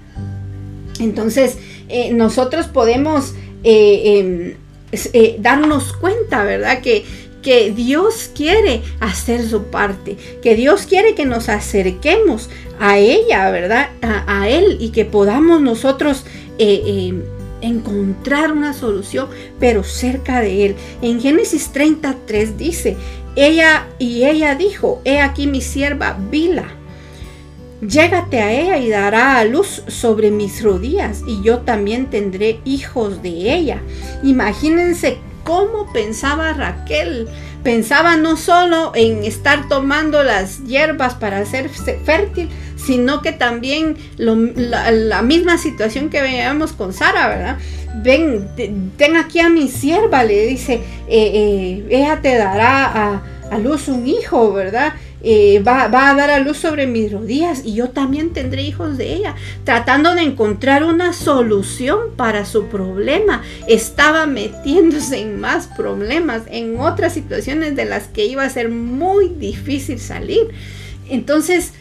[1.00, 1.58] Entonces,
[1.88, 3.34] eh, nosotros podemos
[3.64, 4.54] eh, em,
[5.12, 6.80] eh, darnos cuenta, ¿verdad?
[6.80, 7.04] Que,
[7.42, 13.90] que Dios quiere hacer su parte, que Dios quiere que nos acerquemos a ella, ¿verdad?
[14.02, 16.24] A, a Él y que podamos nosotros
[16.58, 17.22] em,
[17.60, 20.76] encontrar una solución, pero cerca de Él.
[21.02, 22.96] En Génesis 33 dice,
[23.36, 26.77] ella y ella dijo, he aquí mi sierva Bila
[27.80, 33.22] Llégate a ella y dará a luz sobre mis rodillas y yo también tendré hijos
[33.22, 33.80] de ella.
[34.24, 37.28] Imagínense cómo pensaba Raquel.
[37.62, 45.22] Pensaba no solo en estar tomando las hierbas para ser fértil, sino que también la,
[45.22, 47.58] misma situación que veíamos con Sara, ¿verdad?
[48.02, 48.48] Ven,
[48.96, 53.88] ten aquí a mi sierva, le dice, eh, eh, ella te dará a, a luz
[53.88, 54.94] un hijo, ¿verdad?
[55.20, 59.14] Eh, va, a dar a luz sobre mis rodillas y yo también tendré hijos de
[59.14, 63.42] ella, tratando de encontrar una solución para su problema.
[63.66, 69.28] Estaba metiéndose en más problemas, en otras situaciones de las que iba a ser muy
[69.28, 70.48] difícil salir.
[71.08, 71.72] Entonces,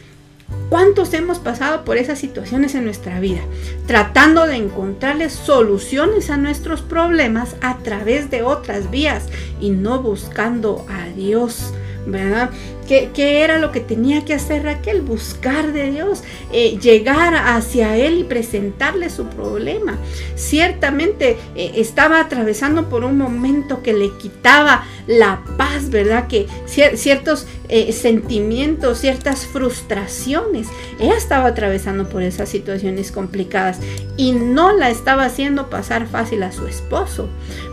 [0.69, 3.41] ¿Cuántos hemos pasado por esas situaciones en nuestra vida?
[3.85, 9.25] Tratando de encontrarles soluciones a nuestros problemas a través de otras vías
[9.61, 11.73] y no buscando a Dios,
[12.07, 12.49] ¿verdad?
[12.87, 15.01] ¿Qué, era lo que tenía que hacer Raquel?
[15.01, 19.97] Buscar de Dios, eh, llegar hacia Él y presentarle su problema.
[20.35, 26.27] Ciertamente eh, estaba atravesando por un momento que le quitaba la paz, ¿verdad?
[26.27, 30.67] Que ciertos eh, sentimientos, ciertas frustraciones.
[30.99, 33.79] Ella estaba atravesando por esas situaciones complicadas
[34.15, 37.27] y no la estaba haciendo pasar fácil a su esposo,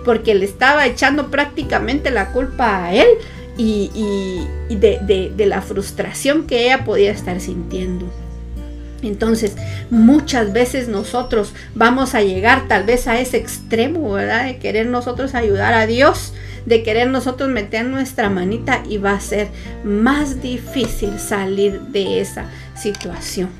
[0.04, 3.06] porque le estaba echando prácticamente la culpa a él
[3.56, 8.06] y, de, la frustración que ella podía estar sintiendo.
[9.02, 9.56] Entonces,
[9.90, 14.46] muchas veces nosotros vamos a llegar tal vez a ese extremo, ¿verdad?
[14.46, 16.32] De querer nosotros ayudar a Dios,
[16.64, 19.48] de querer nosotros meter nuestra manita y va a ser
[19.84, 23.50] más difícil salir de esa situación.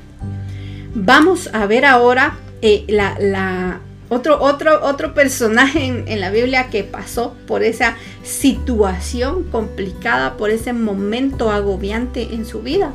[0.95, 7.35] Vamos a ver ahora eh, la, otro, otro, otro personaje en, la Biblia que pasó
[7.47, 12.93] por esa situación complicada, por ese momento agobiante en su vida.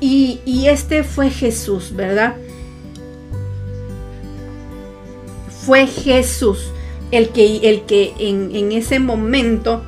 [0.00, 2.34] Y, este fue Jesús, ¿verdad?
[5.64, 6.72] Fue Jesús
[7.10, 9.82] el que, el que en, en ese momento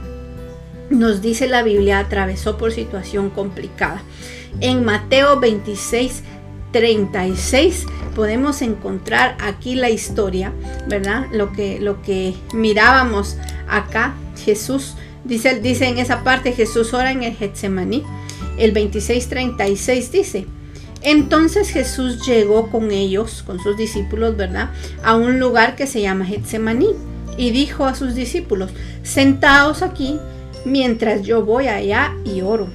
[0.90, 4.02] nos dice la Biblia atravesó por situación complicada.
[4.60, 6.22] En Mateo 26,
[6.72, 10.52] 36 podemos encontrar aquí la historia,
[10.88, 11.26] ¿verdad?
[11.32, 13.36] Lo que, lo que mirábamos
[13.68, 18.02] acá, Jesús, dice, dice en esa parte, Jesús ora en el Getsemaní,
[18.58, 20.46] el 26-36 dice,
[21.02, 24.70] entonces Jesús llegó con ellos, con sus discípulos, ¿verdad?
[25.02, 26.90] A un lugar que se llama Getsemaní
[27.36, 28.70] y dijo a sus discípulos,
[29.02, 30.18] sentaos aquí
[30.64, 32.68] mientras yo voy allá y oro.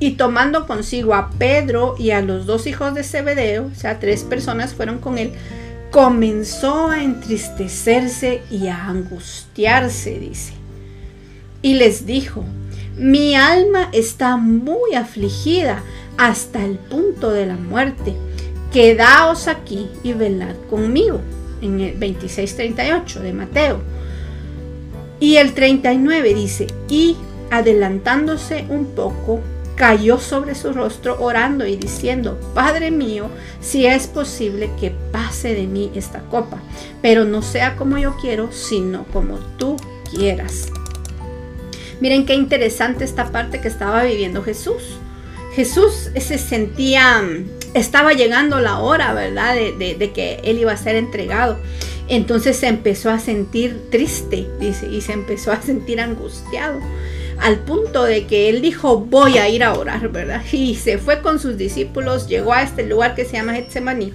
[0.00, 4.24] Y tomando consigo a Pedro y a los dos hijos de Zebedeo, o sea, tres
[4.24, 5.32] personas fueron con él,
[5.90, 10.54] comenzó a entristecerse y a angustiarse, dice.
[11.62, 12.44] Y les dijo,
[12.96, 15.82] mi alma está muy afligida
[16.16, 18.14] hasta el punto de la muerte.
[18.72, 21.20] Quedaos aquí y velad conmigo.
[21.60, 23.80] En el 26:38 de Mateo.
[25.18, 27.16] Y el 39 dice, y
[27.50, 29.40] adelantándose un poco,
[29.80, 33.30] cayó sobre su rostro orando y diciendo, Padre mío,
[33.62, 36.58] si es posible que pase de mí esta copa,
[37.00, 39.78] pero no sea como yo quiero, sino como tú
[40.14, 40.68] quieras.
[41.98, 44.98] Miren qué interesante esta parte que estaba viviendo Jesús.
[45.54, 47.22] Jesús se sentía,
[47.72, 49.54] estaba llegando la hora, ¿verdad?
[49.54, 51.58] De, que él iba a ser entregado.
[52.06, 56.80] Entonces se empezó a sentir triste, dice, y se empezó a sentir angustiado
[57.40, 60.42] al punto de que él dijo, voy a ir a orar, ¿verdad?
[60.52, 64.12] Y se fue con sus discípulos, llegó a este lugar que se llama Getsemaní,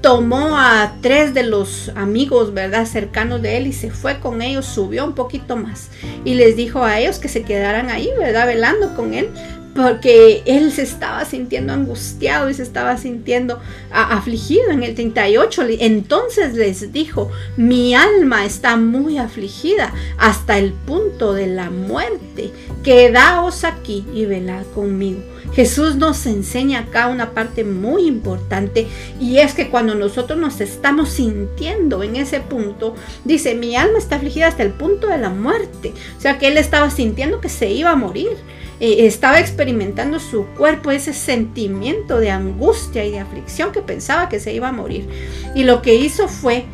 [0.00, 2.86] tomó a tres de los amigos, ¿verdad?
[2.86, 5.90] Cercanos de él y se fue con ellos, subió un poquito más
[6.24, 8.46] y les dijo a ellos que se quedaran ahí, ¿verdad?
[8.46, 9.30] Velando con él
[9.74, 13.60] porque él se estaba sintiendo angustiado y se estaba sintiendo
[13.90, 15.62] afligido en el 38.
[15.80, 22.50] Entonces les dijo, mi alma está muy afligida hasta el punto de la muerte.
[22.84, 25.20] Quedaos aquí y velad conmigo.
[25.54, 28.88] Jesús nos enseña acá una parte muy importante
[29.20, 34.16] y es que cuando nosotros nos estamos sintiendo en ese punto, dice, mi alma está
[34.16, 35.92] afligida hasta el punto de la muerte.
[36.16, 38.36] O sea que él estaba sintiendo que se iba a morir.
[38.80, 44.40] Eh, estaba experimentando su cuerpo ese sentimiento de angustia y de aflicción que pensaba que
[44.40, 45.08] se iba a morir.
[45.54, 46.64] Y lo que hizo fue,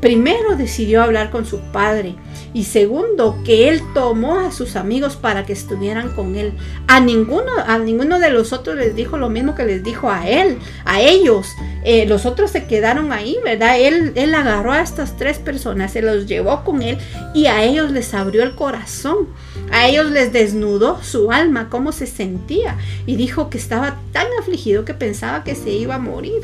[0.00, 2.14] primero decidió hablar con su padre
[2.54, 6.54] y segundo, que él tomó a sus amigos para que estuvieran con él.
[6.86, 10.28] A ninguno, a ninguno de los otros les dijo lo mismo que les dijo a
[10.28, 11.54] él, a ellos.
[11.90, 13.80] Eh, los otros se quedaron ahí, ¿verdad?
[13.80, 16.98] Él, él agarró a estas tres personas, se los llevó con él
[17.32, 19.28] y a ellos les abrió el corazón.
[19.72, 22.76] A ellos les desnudó su alma, cómo se sentía,
[23.06, 26.42] y dijo que estaba tan afligido que pensaba que se iba a morir.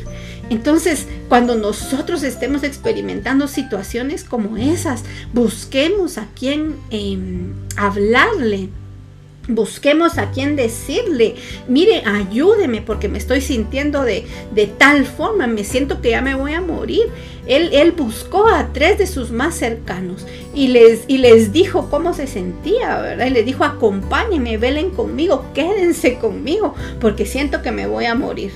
[0.49, 8.69] Entonces, cuando nosotros estemos experimentando situaciones como esas, busquemos a quien em, hablarle
[9.47, 11.35] Busquemos a quien decirle,
[11.67, 14.25] mire, ayúdeme porque me estoy sintiendo de,
[14.55, 17.03] de, tal forma, me siento que ya me voy a morir.
[17.45, 20.25] Él, él buscó a tres de sus más cercanos
[20.55, 23.27] y les, y les dijo cómo se sentía, ¿verdad?
[23.27, 28.51] Y les dijo, acompáñenme, velen conmigo, quédense conmigo porque siento que me voy a morir.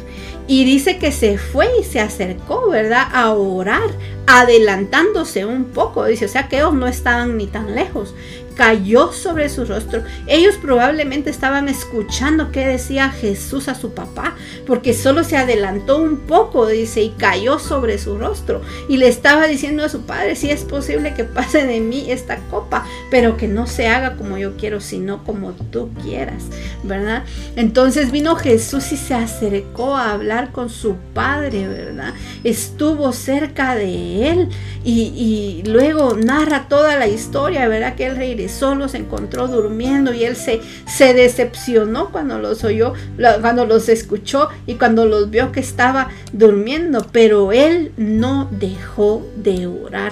[0.47, 3.07] Y dice que se fue y se acercó, ¿verdad?
[3.13, 3.87] A orar,
[4.25, 6.05] adelantándose un poco.
[6.05, 8.15] Dice, o sea que ellos no estaban ni tan lejos
[8.59, 10.03] cayó sobre su rostro.
[10.27, 14.35] Ellos probablemente estaban escuchando qué decía Jesús a su papá,
[14.67, 18.61] porque solo se adelantó un poco, dice, y cayó sobre su rostro.
[18.89, 22.35] Y le estaba diciendo a su padre, si es posible que pase de mí esta
[22.51, 26.43] copa, pero que no se haga como yo quiero, sino como tú quieras,
[26.83, 27.23] ¿verdad?
[27.55, 32.13] Entonces vino Jesús y se acercó a hablar con su padre, ¿verdad?
[32.43, 34.49] Estuvo cerca de él
[34.83, 37.95] y, y luego narra toda la historia, ¿verdad?
[37.95, 42.93] Que él regresó solo se encontró durmiendo y él se, se decepcionó cuando los oyó,
[43.41, 49.67] cuando los escuchó y cuando los vio que estaba durmiendo, pero él no dejó de
[49.67, 50.11] orar.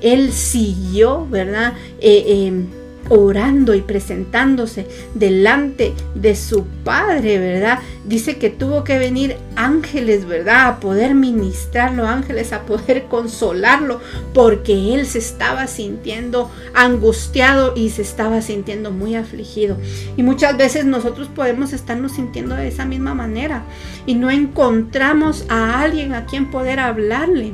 [0.00, 1.74] Él siguió, ¿verdad?
[2.00, 7.78] Eh, em, orando y presentándose delante de su Padre, ¿verdad?
[8.04, 10.66] Dice que tuvo que venir ángeles, ¿verdad?
[10.68, 14.00] A poder ministrarlo, ángeles a poder consolarlo,
[14.34, 19.76] porque él se estaba sintiendo angustiado y se estaba sintiendo muy afligido.
[20.16, 23.62] Y muchas veces nosotros podemos estarnos sintiendo de esa misma manera
[24.06, 27.52] y no encontramos a alguien a quien poder hablarle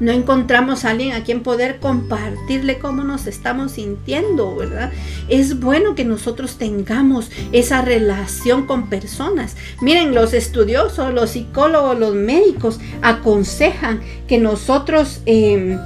[0.00, 4.92] no encontramos a alguien a quien poder compartirle cómo nos estamos sintiendo, ¿verdad?
[5.28, 9.56] Es bueno que nosotros tengamos esa relación con personas.
[9.80, 15.22] Miren, los estudiosos, los psicólogos, los médicos aconsejan que nosotros...
[15.26, 15.78] Em,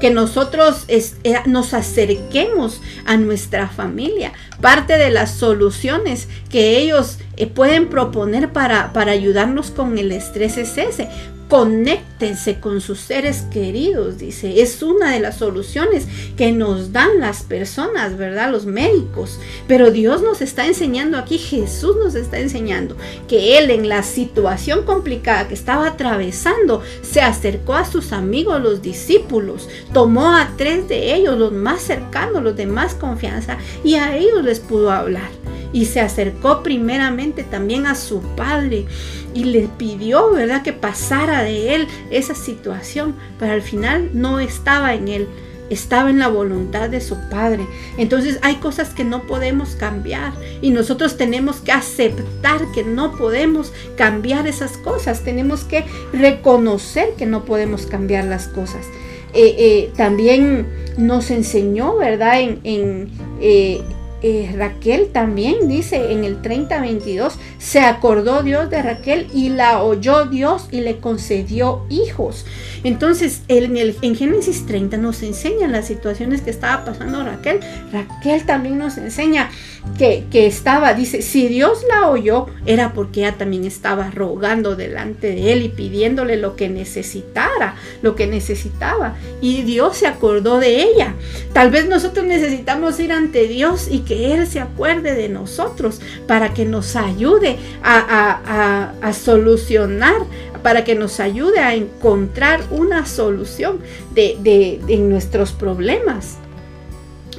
[0.00, 1.02] que nosotros eh,
[1.46, 4.32] nos acerquemos a nuestra familia.
[4.60, 10.58] Parte de las soluciones que ellos eh, pueden proponer para, para ayudarnos con el estrés
[10.58, 11.08] es ese
[11.48, 14.62] conéctense con sus seres queridos, dice.
[14.62, 18.50] Es una de las soluciones que nos dan las personas, ¿verdad?
[18.50, 19.38] Los médicos.
[19.68, 22.96] Pero Dios nos está enseñando aquí, Jesús nos está enseñando
[23.28, 28.82] que Él en la situación complicada que estaba atravesando, se acercó a sus amigos, los
[28.82, 34.16] discípulos, tomó a tres de ellos, los más cercanos, los de más confianza, y a
[34.16, 35.30] ellos les pudo hablar.
[35.74, 38.86] Y se acercó primeramente también a su padre
[39.34, 44.94] y le pidió, ¿verdad?, que pasara de él esa situación, pero al final no estaba
[44.94, 45.28] en él,
[45.70, 47.66] estaba en la voluntad de su Padre.
[47.98, 53.72] Entonces hay cosas que no podemos cambiar y nosotros tenemos que aceptar que no podemos
[53.96, 58.86] cambiar esas cosas, tenemos que reconocer que no podemos cambiar las cosas.
[59.32, 60.66] Eh, eh, también
[60.96, 62.40] nos enseñó, ¿verdad?
[62.40, 63.10] En,
[63.40, 63.82] eh,
[64.22, 70.26] eh, Raquel también dice en el 30-22, se acordó Dios de Raquel y la oyó
[70.26, 72.46] Dios y le concedió hijos.
[72.84, 77.60] Entonces, en, Génesis 30 nos enseña las situaciones que estaba pasando Raquel.
[77.92, 79.50] Raquel también nos enseña
[79.98, 85.28] que, que estaba, dice, si Dios la oyó, era porque ella también estaba rogando delante
[85.28, 89.16] de él y pidiéndole lo que necesitara, lo que necesitaba.
[89.40, 91.14] Y Dios se acordó de ella.
[91.54, 96.54] Tal vez nosotros necesitamos ir ante Dios y que él se acuerde de nosotros para
[96.54, 100.22] que nos ayude a, solucionar,
[100.62, 103.80] para que nos ayude a encontrar una solución
[104.14, 106.38] de, de, de nuestros problemas.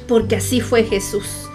[0.06, 1.45] Porque así fue Jesús.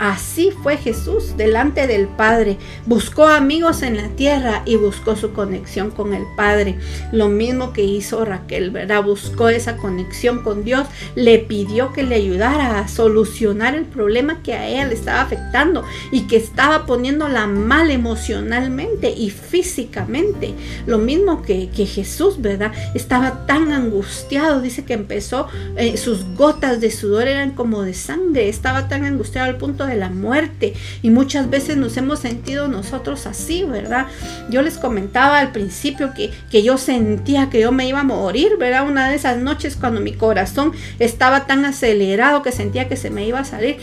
[0.00, 2.56] Así fue Jesús delante del Padre.
[2.86, 6.78] Buscó amigos en la tierra y buscó su conexión con el Padre.
[7.12, 9.04] Lo mismo que hizo Raquel, ¿verdad?
[9.04, 10.86] Buscó esa conexión con Dios.
[11.16, 15.84] Le pidió que le ayudara a solucionar el problema que a ella le estaba afectando
[16.10, 20.54] y que estaba poniéndola mal emocionalmente y físicamente.
[20.86, 22.72] Lo mismo que, Jesús, ¿verdad?
[22.94, 24.62] Estaba tan angustiado.
[24.62, 28.48] Dice que empezó, eh, sus gotas de sudor eran como de sangre.
[28.48, 32.68] Estaba tan angustiado al punto de de la muerte y muchas veces nos hemos sentido
[32.68, 34.06] nosotros así, ¿verdad?
[34.48, 38.56] Yo les comentaba al principio que, que yo sentía que yo me iba a morir,
[38.58, 38.88] ¿verdad?
[38.88, 43.26] Una de esas noches cuando mi corazón estaba tan acelerado que sentía que se me
[43.26, 43.76] iba a salir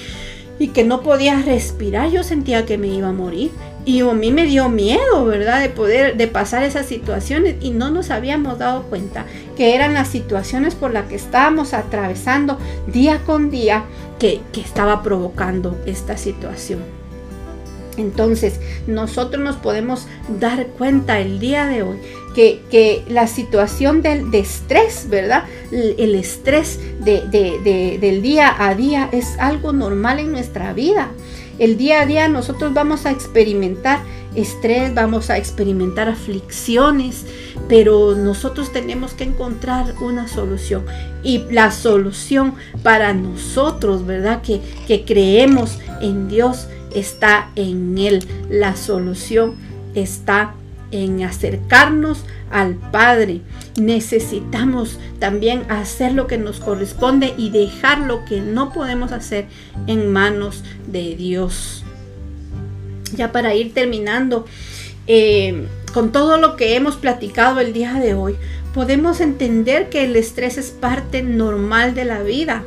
[0.59, 3.51] y que no podía respirar, yo sentía que me iba a morir.
[3.85, 5.61] Y a mí me dio miedo, ¿verdad?
[5.61, 10.09] De poder, de pasar esas situaciones y no nos habíamos dado cuenta que eran las
[10.09, 13.85] situaciones por las que estábamos atravesando día con día
[14.19, 16.79] que, que estaba provocando esta situación.
[17.97, 20.07] Entonces, nosotros nos podemos
[20.39, 21.97] dar cuenta el día de hoy
[22.35, 25.45] que, la situación del, de estrés, ¿verdad?
[25.71, 31.09] El, estrés de, del día a día es algo normal en nuestra vida.
[31.59, 33.99] El día a día nosotros vamos a experimentar
[34.35, 37.25] estrés, vamos a experimentar aflicciones,
[37.67, 40.85] pero nosotros tenemos que encontrar una solución.
[41.23, 42.53] Y la solución
[42.83, 44.41] para nosotros, ¿verdad?
[44.41, 48.23] Que, que creemos en Dios está en Él.
[48.49, 49.55] La solución
[49.95, 50.66] está en
[51.25, 53.41] acercarnos al Padre.
[53.79, 59.45] Necesitamos también hacer lo que nos corresponde y dejar lo que no podemos hacer
[59.87, 61.83] en manos de Dios.
[63.15, 64.45] Ya para ir terminando,
[65.07, 68.35] eh, con todo lo que hemos platicado el día de hoy,
[68.73, 72.63] podemos entender que el estrés es parte normal de la vida.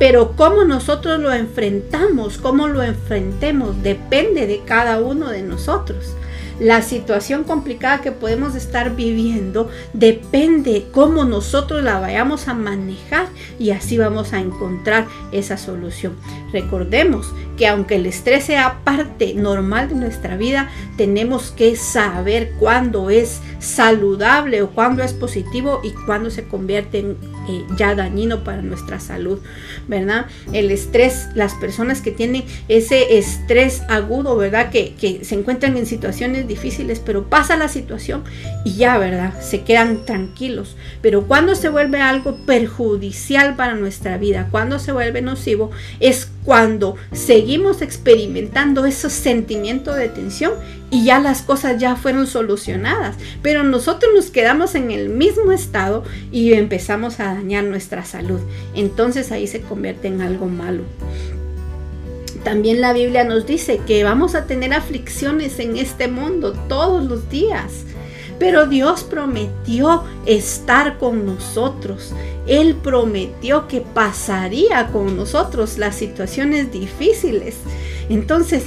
[0.00, 6.16] Pero cómo nosotros lo enfrentamos, cómo lo enfrentemos, depende de cada uno de nosotros
[6.60, 13.28] la situación complicada que podemos estar viviendo depende cómo nosotros la vayamos a manejar
[13.58, 16.16] y así vamos a encontrar esa solución.
[16.52, 23.08] Recordemos que aunque el estrés sea parte normal de nuestra vida, tenemos que saber cuándo
[23.08, 27.16] es saludable o cuándo es positivo y cuándo se convierte en
[27.48, 29.40] eh, ya dañino para nuestra salud,
[29.90, 30.26] ¿verdad?
[30.54, 34.70] El estrés, las personas que tienen ese estrés agudo, ¿verdad?
[34.70, 38.24] Que, que se encuentran en situaciones difíciles, pero pasa la situación
[38.64, 39.34] y ya, ¿verdad?
[39.42, 40.76] Se quedan tranquilos.
[41.02, 46.96] Pero cuando se vuelve algo perjudicial para nuestra vida, cuando se vuelve nocivo, es cuando
[47.12, 50.52] seguimos experimentando esos sentimientos de tensión
[50.90, 56.02] y ya las cosas ya fueron solucionadas, pero nosotros nos quedamos en el mismo estado
[56.32, 58.40] y empezamos a dañar nuestra salud.
[58.74, 60.82] Entonces ahí se convierte en algo malo.
[62.42, 67.28] También la Biblia nos dice que vamos a tener aflicciones en este mundo todos los
[67.28, 67.84] días.
[68.40, 72.12] Pero Dios prometió estar con nosotros.
[72.48, 77.56] Él prometió que pasaría con nosotros las situaciones difíciles.
[78.08, 78.64] Entonces,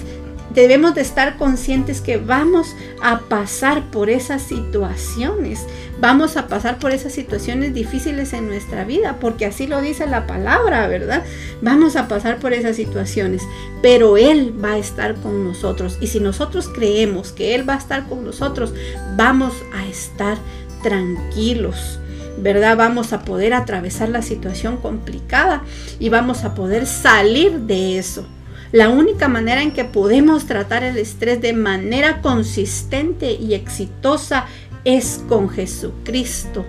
[0.54, 5.66] debemos de estar conscientes que vamos a pasar por esas situaciones,
[6.00, 10.28] vamos a pasar por esas situaciones difíciles en nuestra vida, porque así lo dice la
[10.28, 11.24] palabra, ¿verdad?
[11.62, 13.42] Vamos a pasar por esas situaciones,
[13.82, 17.80] pero Él va a estar con nosotros y si nosotros creemos que Él va a
[17.80, 18.74] estar con nosotros,
[19.16, 20.38] vamos a estar
[20.82, 22.00] tranquilos.
[22.36, 22.76] ¿verdad?
[22.76, 25.62] Vamos a poder atravesar la situación complicada
[26.00, 28.26] y vamos a poder salir de eso.
[28.74, 34.48] La única manera en que podemos tratar el estrés de manera consistente y exitosa
[34.84, 36.66] es con Jesucristo.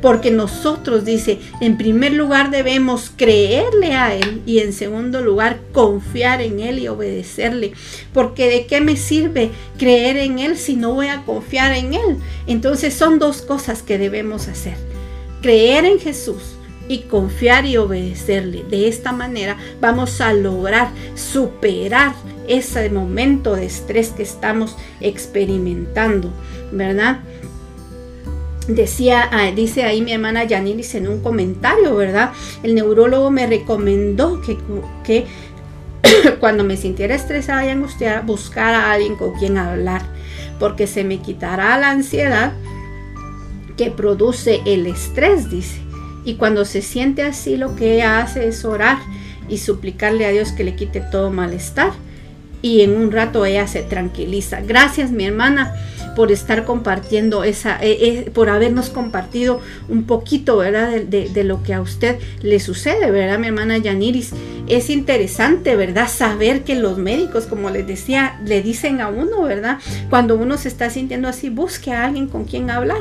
[0.00, 6.40] Porque nosotros, dice, en primer lugar debemos creerle a Él y en segundo lugar confiar
[6.42, 7.72] en Él y obedecerle.
[8.14, 12.18] Porque de qué me sirve creer en Él si no voy a confiar en Él.
[12.46, 14.76] Entonces son dos cosas que debemos hacer.
[15.40, 16.54] Creer en Jesús
[16.88, 18.64] y confiar y obedecerle.
[18.64, 22.14] De esta manera vamos a lograr superar
[22.48, 26.32] ese momento de estrés que estamos experimentando,
[26.72, 27.20] ¿verdad?
[28.68, 32.32] Decía, ah, dice ahí mi hermana Yanilis en un comentario, ¿verdad?
[32.62, 34.56] El neurólogo me recomendó que,
[35.04, 35.26] que
[36.40, 40.02] cuando me sintiera estresada y angustiada, buscara a alguien con quien hablar,
[40.58, 42.52] porque se me quitará la ansiedad
[43.76, 45.80] que produce el estrés, dice.
[46.24, 48.98] Y cuando se siente así, lo que ella hace es orar
[49.48, 51.92] y suplicarle a Dios que le quite todo malestar.
[52.62, 54.60] Y en un rato ella se tranquiliza.
[54.60, 55.74] Gracias mi hermana
[56.14, 61.00] por estar compartiendo esa, eh, eh, por habernos compartido un poquito, ¿verdad?
[61.00, 63.38] De, lo que a usted le sucede, ¿verdad?
[63.38, 64.32] Mi hermana Yaniris.
[64.68, 66.08] Es interesante, ¿verdad?
[66.08, 69.78] Saber que los médicos, como les decía, le dicen a uno, ¿verdad?
[70.08, 73.00] Cuando uno se está sintiendo así, busque a alguien con quien hablar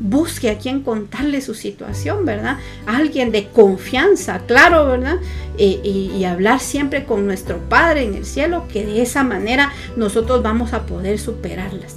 [0.00, 2.56] busque a quien contarle su situación, ¿verdad?
[2.86, 5.18] alguien de confianza, claro, ¿verdad?
[5.58, 10.42] Eh, y, hablar siempre con nuestro Padre en el cielo, que de esa manera nosotros
[10.42, 11.96] vamos a poder superarlas.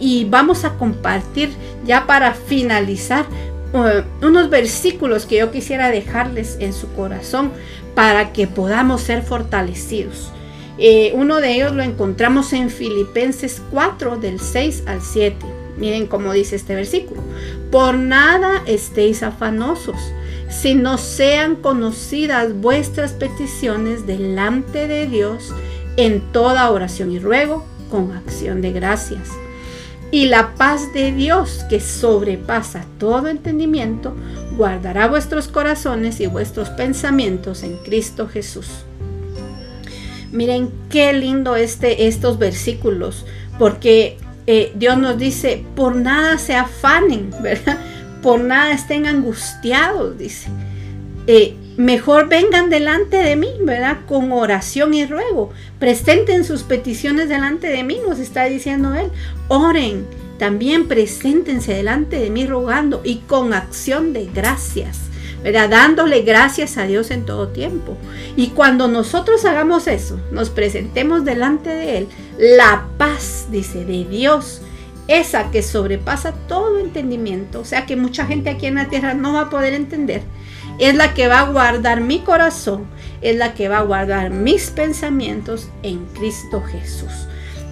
[0.00, 1.50] Y vamos a compartir
[1.84, 3.26] ya para finalizar
[3.72, 7.52] uh, unos versículos que yo quisiera dejarles en su corazón
[7.94, 10.32] para que podamos ser fortalecidos.
[10.78, 15.61] Eh, uno de ellos lo encontramos en Filipenses 4 del 6 al 7.
[15.76, 17.22] Miren cómo dice este versículo.
[17.70, 19.96] Por nada estéis afanosos,
[20.50, 25.52] sino sean conocidas vuestras peticiones delante de Dios
[25.96, 29.30] en toda oración y ruego con acción de gracias.
[30.10, 34.14] Y la paz de Dios, que sobrepasa todo entendimiento,
[34.58, 38.68] guardará vuestros corazones y vuestros pensamientos en Cristo Jesús.
[40.30, 43.24] Miren qué lindo este, estos versículos,
[43.58, 47.78] porque eh, Dios nos dice, por nada se afanen, ¿verdad?
[48.22, 50.48] Por nada estén angustiados, dice.
[51.26, 53.98] Eh, mejor vengan delante de mí, ¿verdad?
[54.06, 55.50] Con oración y ruego.
[55.78, 59.10] Presenten sus peticiones delante de mí, nos está diciendo Él.
[59.48, 60.06] Oren,
[60.38, 65.11] también preséntense delante de mí rogando y con acción de gracias.
[65.42, 65.68] ¿Verdad?
[65.68, 67.96] Dándole gracias a Dios en todo tiempo.
[68.36, 74.62] Y cuando nosotros hagamos eso, nos presentemos delante de Él, la paz, dice, de Dios,
[75.08, 79.32] esa que sobrepasa todo entendimiento, o sea que mucha gente aquí en la tierra no
[79.32, 80.22] va a poder entender,
[80.78, 82.86] es la que va a guardar mi corazón,
[83.20, 87.12] es la que va a guardar mis pensamientos en Cristo Jesús.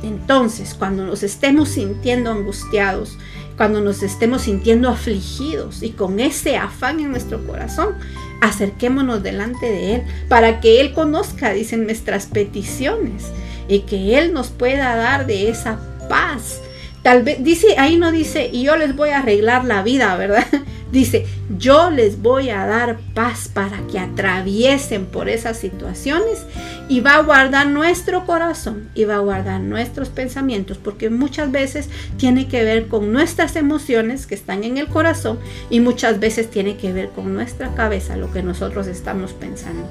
[0.02, 3.18] Entonces, cuando nos estemos sintiendo angustiados,
[3.56, 7.94] cuando nos estemos sintiendo afligidos y con ese afán en nuestro corazón,
[8.40, 13.24] acerquémonos delante de Él para que Él conozca, dicen, nuestras peticiones
[13.68, 15.78] y que Él nos pueda dar de esa
[16.08, 16.60] paz.
[17.02, 20.46] Tal vez, dice, ahí no dice, y yo les voy a arreglar la vida, ¿verdad?
[20.92, 21.26] Dice,
[21.56, 26.44] yo les voy a dar paz para que atraviesen por esas situaciones
[26.88, 31.88] y va a guardar nuestro corazón y va a guardar nuestros pensamientos, porque muchas veces
[32.16, 35.38] tiene que ver con nuestras emociones que están en el corazón
[35.70, 39.88] y muchas veces tiene que ver con nuestra cabeza, lo que nosotros estamos pensando.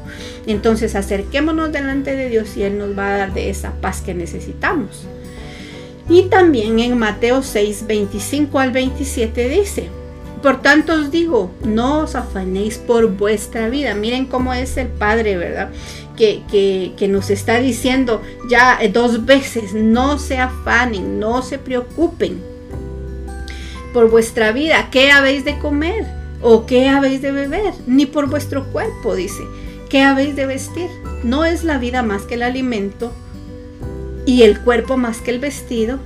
[0.48, 4.14] Entonces acerquémonos delante de Dios y Él nos va a dar de esa paz que
[4.14, 5.06] necesitamos.
[6.10, 9.90] Y también en Mateo 6, 25 al 27 dice,
[10.42, 13.94] por tanto os digo, no os afanéis por vuestra vida.
[13.94, 15.72] Miren cómo es el Padre, ¿verdad?
[16.16, 16.44] Que,
[16.98, 22.42] que, nos está diciendo ya dos veces, no se afanen, no se preocupen
[23.94, 24.90] por vuestra vida.
[24.92, 26.06] ¿Qué habéis de comer?
[26.42, 27.74] ¿O qué habéis de beber?
[27.88, 29.44] Ni por vuestro cuerpo, dice.
[29.90, 30.90] ¿Qué habéis de vestir?
[31.24, 33.12] No es la vida más que el alimento
[34.26, 36.00] y el cuerpo más que el vestido.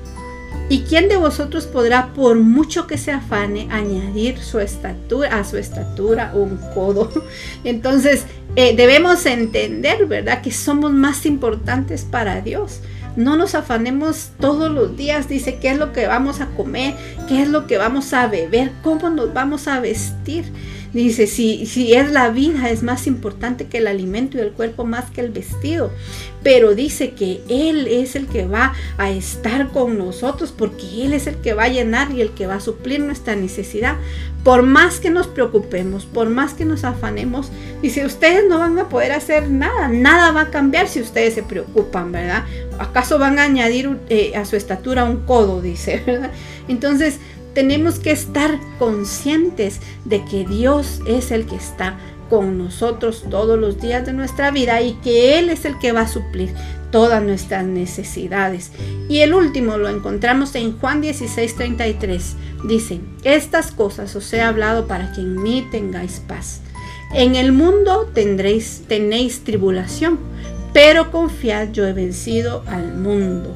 [0.69, 5.57] ¿Y quién de vosotros podrá, por mucho que se afane, añadir su estatura, a su
[5.57, 7.11] estatura un codo?
[7.63, 12.79] Entonces, eh, debemos entender, ¿verdad?, que somos más importantes para Dios.
[13.15, 16.95] No nos afanemos todos los días, dice, qué es lo que vamos a comer,
[17.27, 20.45] qué es lo que vamos a beber, cómo nos vamos a vestir.
[20.93, 24.85] Dice, si, si es la vida, es más importante que el alimento y el cuerpo
[24.85, 25.91] más que el vestido.
[26.43, 31.25] Pero dice que Él es el que va a estar con nosotros porque Él es
[31.25, 33.95] el que va a llenar y el que va a suplir nuestra necesidad.
[34.43, 37.49] Por más que nos preocupemos, por más que nos afanemos,
[37.81, 41.43] dice, ustedes no van a poder hacer nada, nada va a cambiar si ustedes se
[41.43, 42.43] preocupan, ¿verdad?
[42.77, 46.31] ¿Acaso van a añadir eh, a su estatura un codo, dice, ¿verdad?
[46.67, 47.19] Entonces,
[47.53, 51.97] tenemos que estar conscientes de que Dios es el que está
[52.29, 56.01] con nosotros todos los días de nuestra vida y que Él es el que va
[56.01, 56.53] a suplir
[56.91, 58.71] todas nuestras necesidades.
[59.09, 62.35] Y el último lo encontramos en Juan 16:33.
[62.67, 66.61] Dice, estas cosas os he hablado para que en mí tengáis paz.
[67.13, 70.17] En el mundo tendréis, tenéis tribulación,
[70.73, 73.53] pero confiad, yo he vencido al mundo.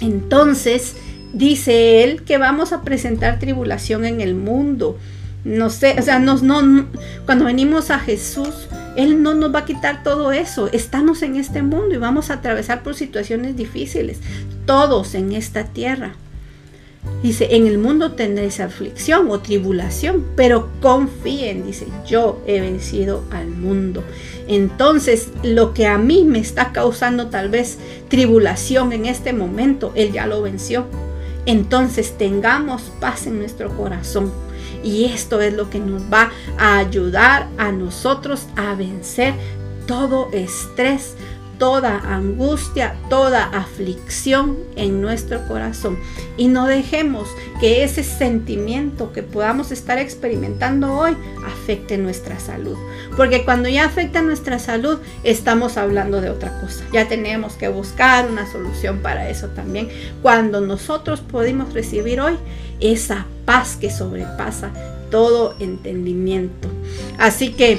[0.00, 0.96] Entonces,
[1.38, 4.98] dice él que vamos a presentar tribulación en el mundo.
[5.44, 6.86] No sé, o sea, nos, no,
[7.24, 10.68] cuando venimos a Jesús, Él no nos va a quitar todo eso.
[10.72, 14.18] Estamos en este mundo y vamos a atravesar por situaciones difíciles,
[14.66, 16.14] todos en esta tierra.
[17.22, 23.46] Dice, en el mundo tendréis aflicción o tribulación, pero confíen, dice, yo he vencido al
[23.46, 24.02] mundo.
[24.48, 27.78] Entonces, lo que a mí me está causando tal vez
[28.08, 30.86] tribulación en este momento, Él ya lo venció
[31.48, 34.30] entonces tengamos paz en nuestro corazón.
[34.84, 39.32] Y esto es lo que nos va a ayudar a nosotros a vencer
[39.86, 41.16] todo estrés,
[41.58, 45.98] toda angustia, toda aflicción en nuestro corazón.
[46.36, 47.28] Y no dejemos
[47.60, 52.76] que ese sentimiento que podamos estar experimentando hoy afecte nuestra salud.
[53.16, 56.84] Porque cuando ya afecta nuestra salud, estamos hablando de otra cosa.
[56.92, 59.88] Ya tenemos que buscar una solución para eso también.
[60.22, 62.36] Cuando nosotros podemos recibir hoy
[62.80, 64.70] esa paz que sobrepasa
[65.10, 66.68] todo entendimiento.
[67.18, 67.78] Así que...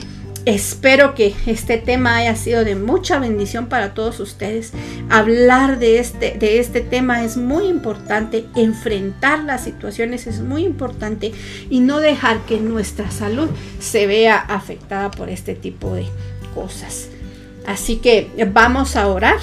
[0.50, 4.74] Espero que este tema haya sido de mucha bendición para todos ustedes.
[5.08, 11.34] Hablar de este, de este tema es muy importante, enfrentar las situaciones es muy importante
[11.70, 13.47] y no dejar que nuestra salud
[13.80, 16.08] se vea afectada por este tipo de
[16.56, 17.10] cosas.
[17.68, 19.38] Así que vamos a orar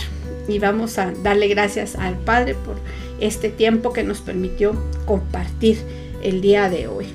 [0.49, 2.75] y vamos a darle gracias al Padre por
[3.21, 5.79] este tiempo que nos permitió compartir
[6.25, 7.07] el día de hoy.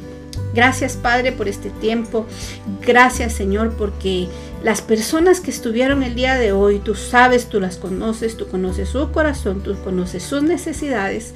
[0.53, 2.25] Gracias Padre por este tiempo.
[2.81, 4.27] Gracias Señor porque
[4.63, 8.89] las personas que estuvieron el día de hoy, tú sabes, tú las conoces, tú conoces
[8.89, 11.33] su corazón, tú conoces sus necesidades.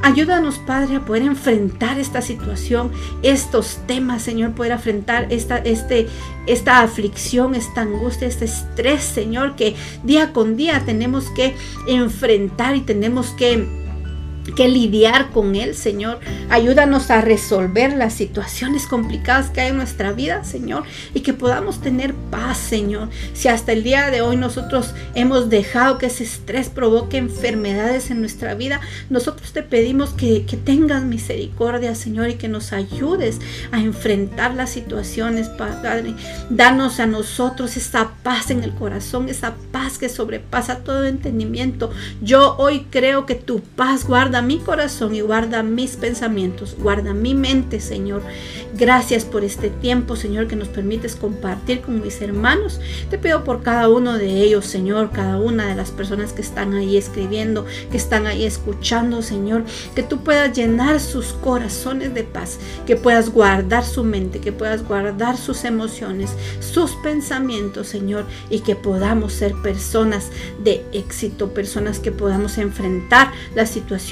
[0.00, 2.92] Ayúdanos, Padre, a poder enfrentar esta situación,
[3.22, 6.06] estos temas, Señor, poder enfrentar esta, este,
[6.46, 11.56] esta aflicción, esta angustia, este estrés, Señor, que día con día tenemos que
[11.88, 13.87] enfrentar y tenemos que
[14.54, 16.20] que lidiar con Él, Señor.
[16.50, 20.84] Ayúdanos a resolver las situaciones complicadas que hay en nuestra vida, Señor,
[21.14, 23.08] y que podamos tener paz, Señor.
[23.34, 28.20] Si hasta el día de hoy nosotros hemos dejado que ese estrés provoque enfermedades en
[28.20, 28.80] nuestra vida,
[29.10, 33.40] nosotros te pedimos que, que tengas misericordia, Señor, y que nos ayudes
[33.72, 35.78] a enfrentar las situaciones, Padre.
[36.50, 41.90] Danos a nosotros esa paz en el corazón, esa paz que sobrepasa todo entendimiento.
[42.20, 47.34] Yo hoy creo que tu paz guarda mi corazón y guarda mis pensamientos, guarda mi
[47.34, 48.22] mente, Señor.
[48.74, 52.80] Gracias por este tiempo, Señor, que nos permites compartir con mis hermanos.
[53.10, 56.74] Te pido por cada uno de ellos, Señor, cada una de las personas que están
[56.74, 59.64] ahí escribiendo, que están ahí escuchando, Señor,
[59.94, 64.86] que tú puedas llenar sus corazones de paz, que puedas guardar su mente, que puedas
[64.86, 66.30] guardar sus emociones,
[66.60, 70.30] sus pensamientos, Señor, y que podamos ser personas
[70.62, 74.08] de éxito, personas que podamos enfrentar las situaciones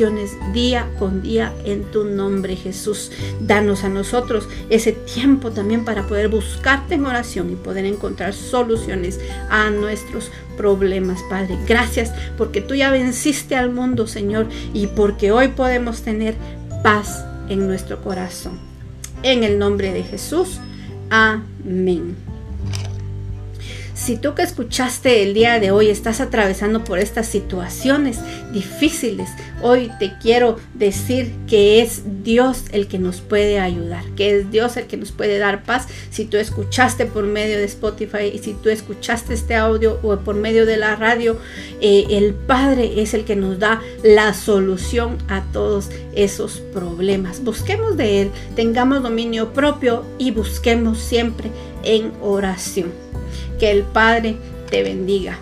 [0.53, 3.11] día con día en tu nombre, Jesús.
[3.41, 9.21] Danos a nosotros ese tiempo también para poder buscarte en oración y poder encontrar soluciones
[9.51, 11.59] a nuestros problemas, Padre.
[11.67, 16.35] Gracias porque tú ya venciste al mundo, Señor, y porque hoy podemos tener
[16.83, 18.59] paz en nuestro corazón.
[19.23, 20.61] En el nombre de Jesús.
[21.11, 22.26] Amén.
[23.97, 28.19] Si tú que escuchaste el día de hoy estás atravesando por estas situaciones
[28.53, 29.31] difíciles,
[29.63, 34.77] hoy te quiero decir que es Dios el que nos puede ayudar, que es Dios
[34.77, 35.89] el que nos puede dar paz.
[36.11, 40.35] Si tú escuchaste por medio de Spotify y si tú escuchaste este audio o por
[40.35, 41.39] medio de la radio,
[41.81, 47.43] eh, el Padre es el que nos da la solución a todos esos problemas.
[47.43, 51.51] Busquemos de Él, tengamos dominio propio y busquemos siempre
[51.87, 52.93] en oración.
[53.59, 54.37] Que el Padre
[54.71, 55.39] te bendiga.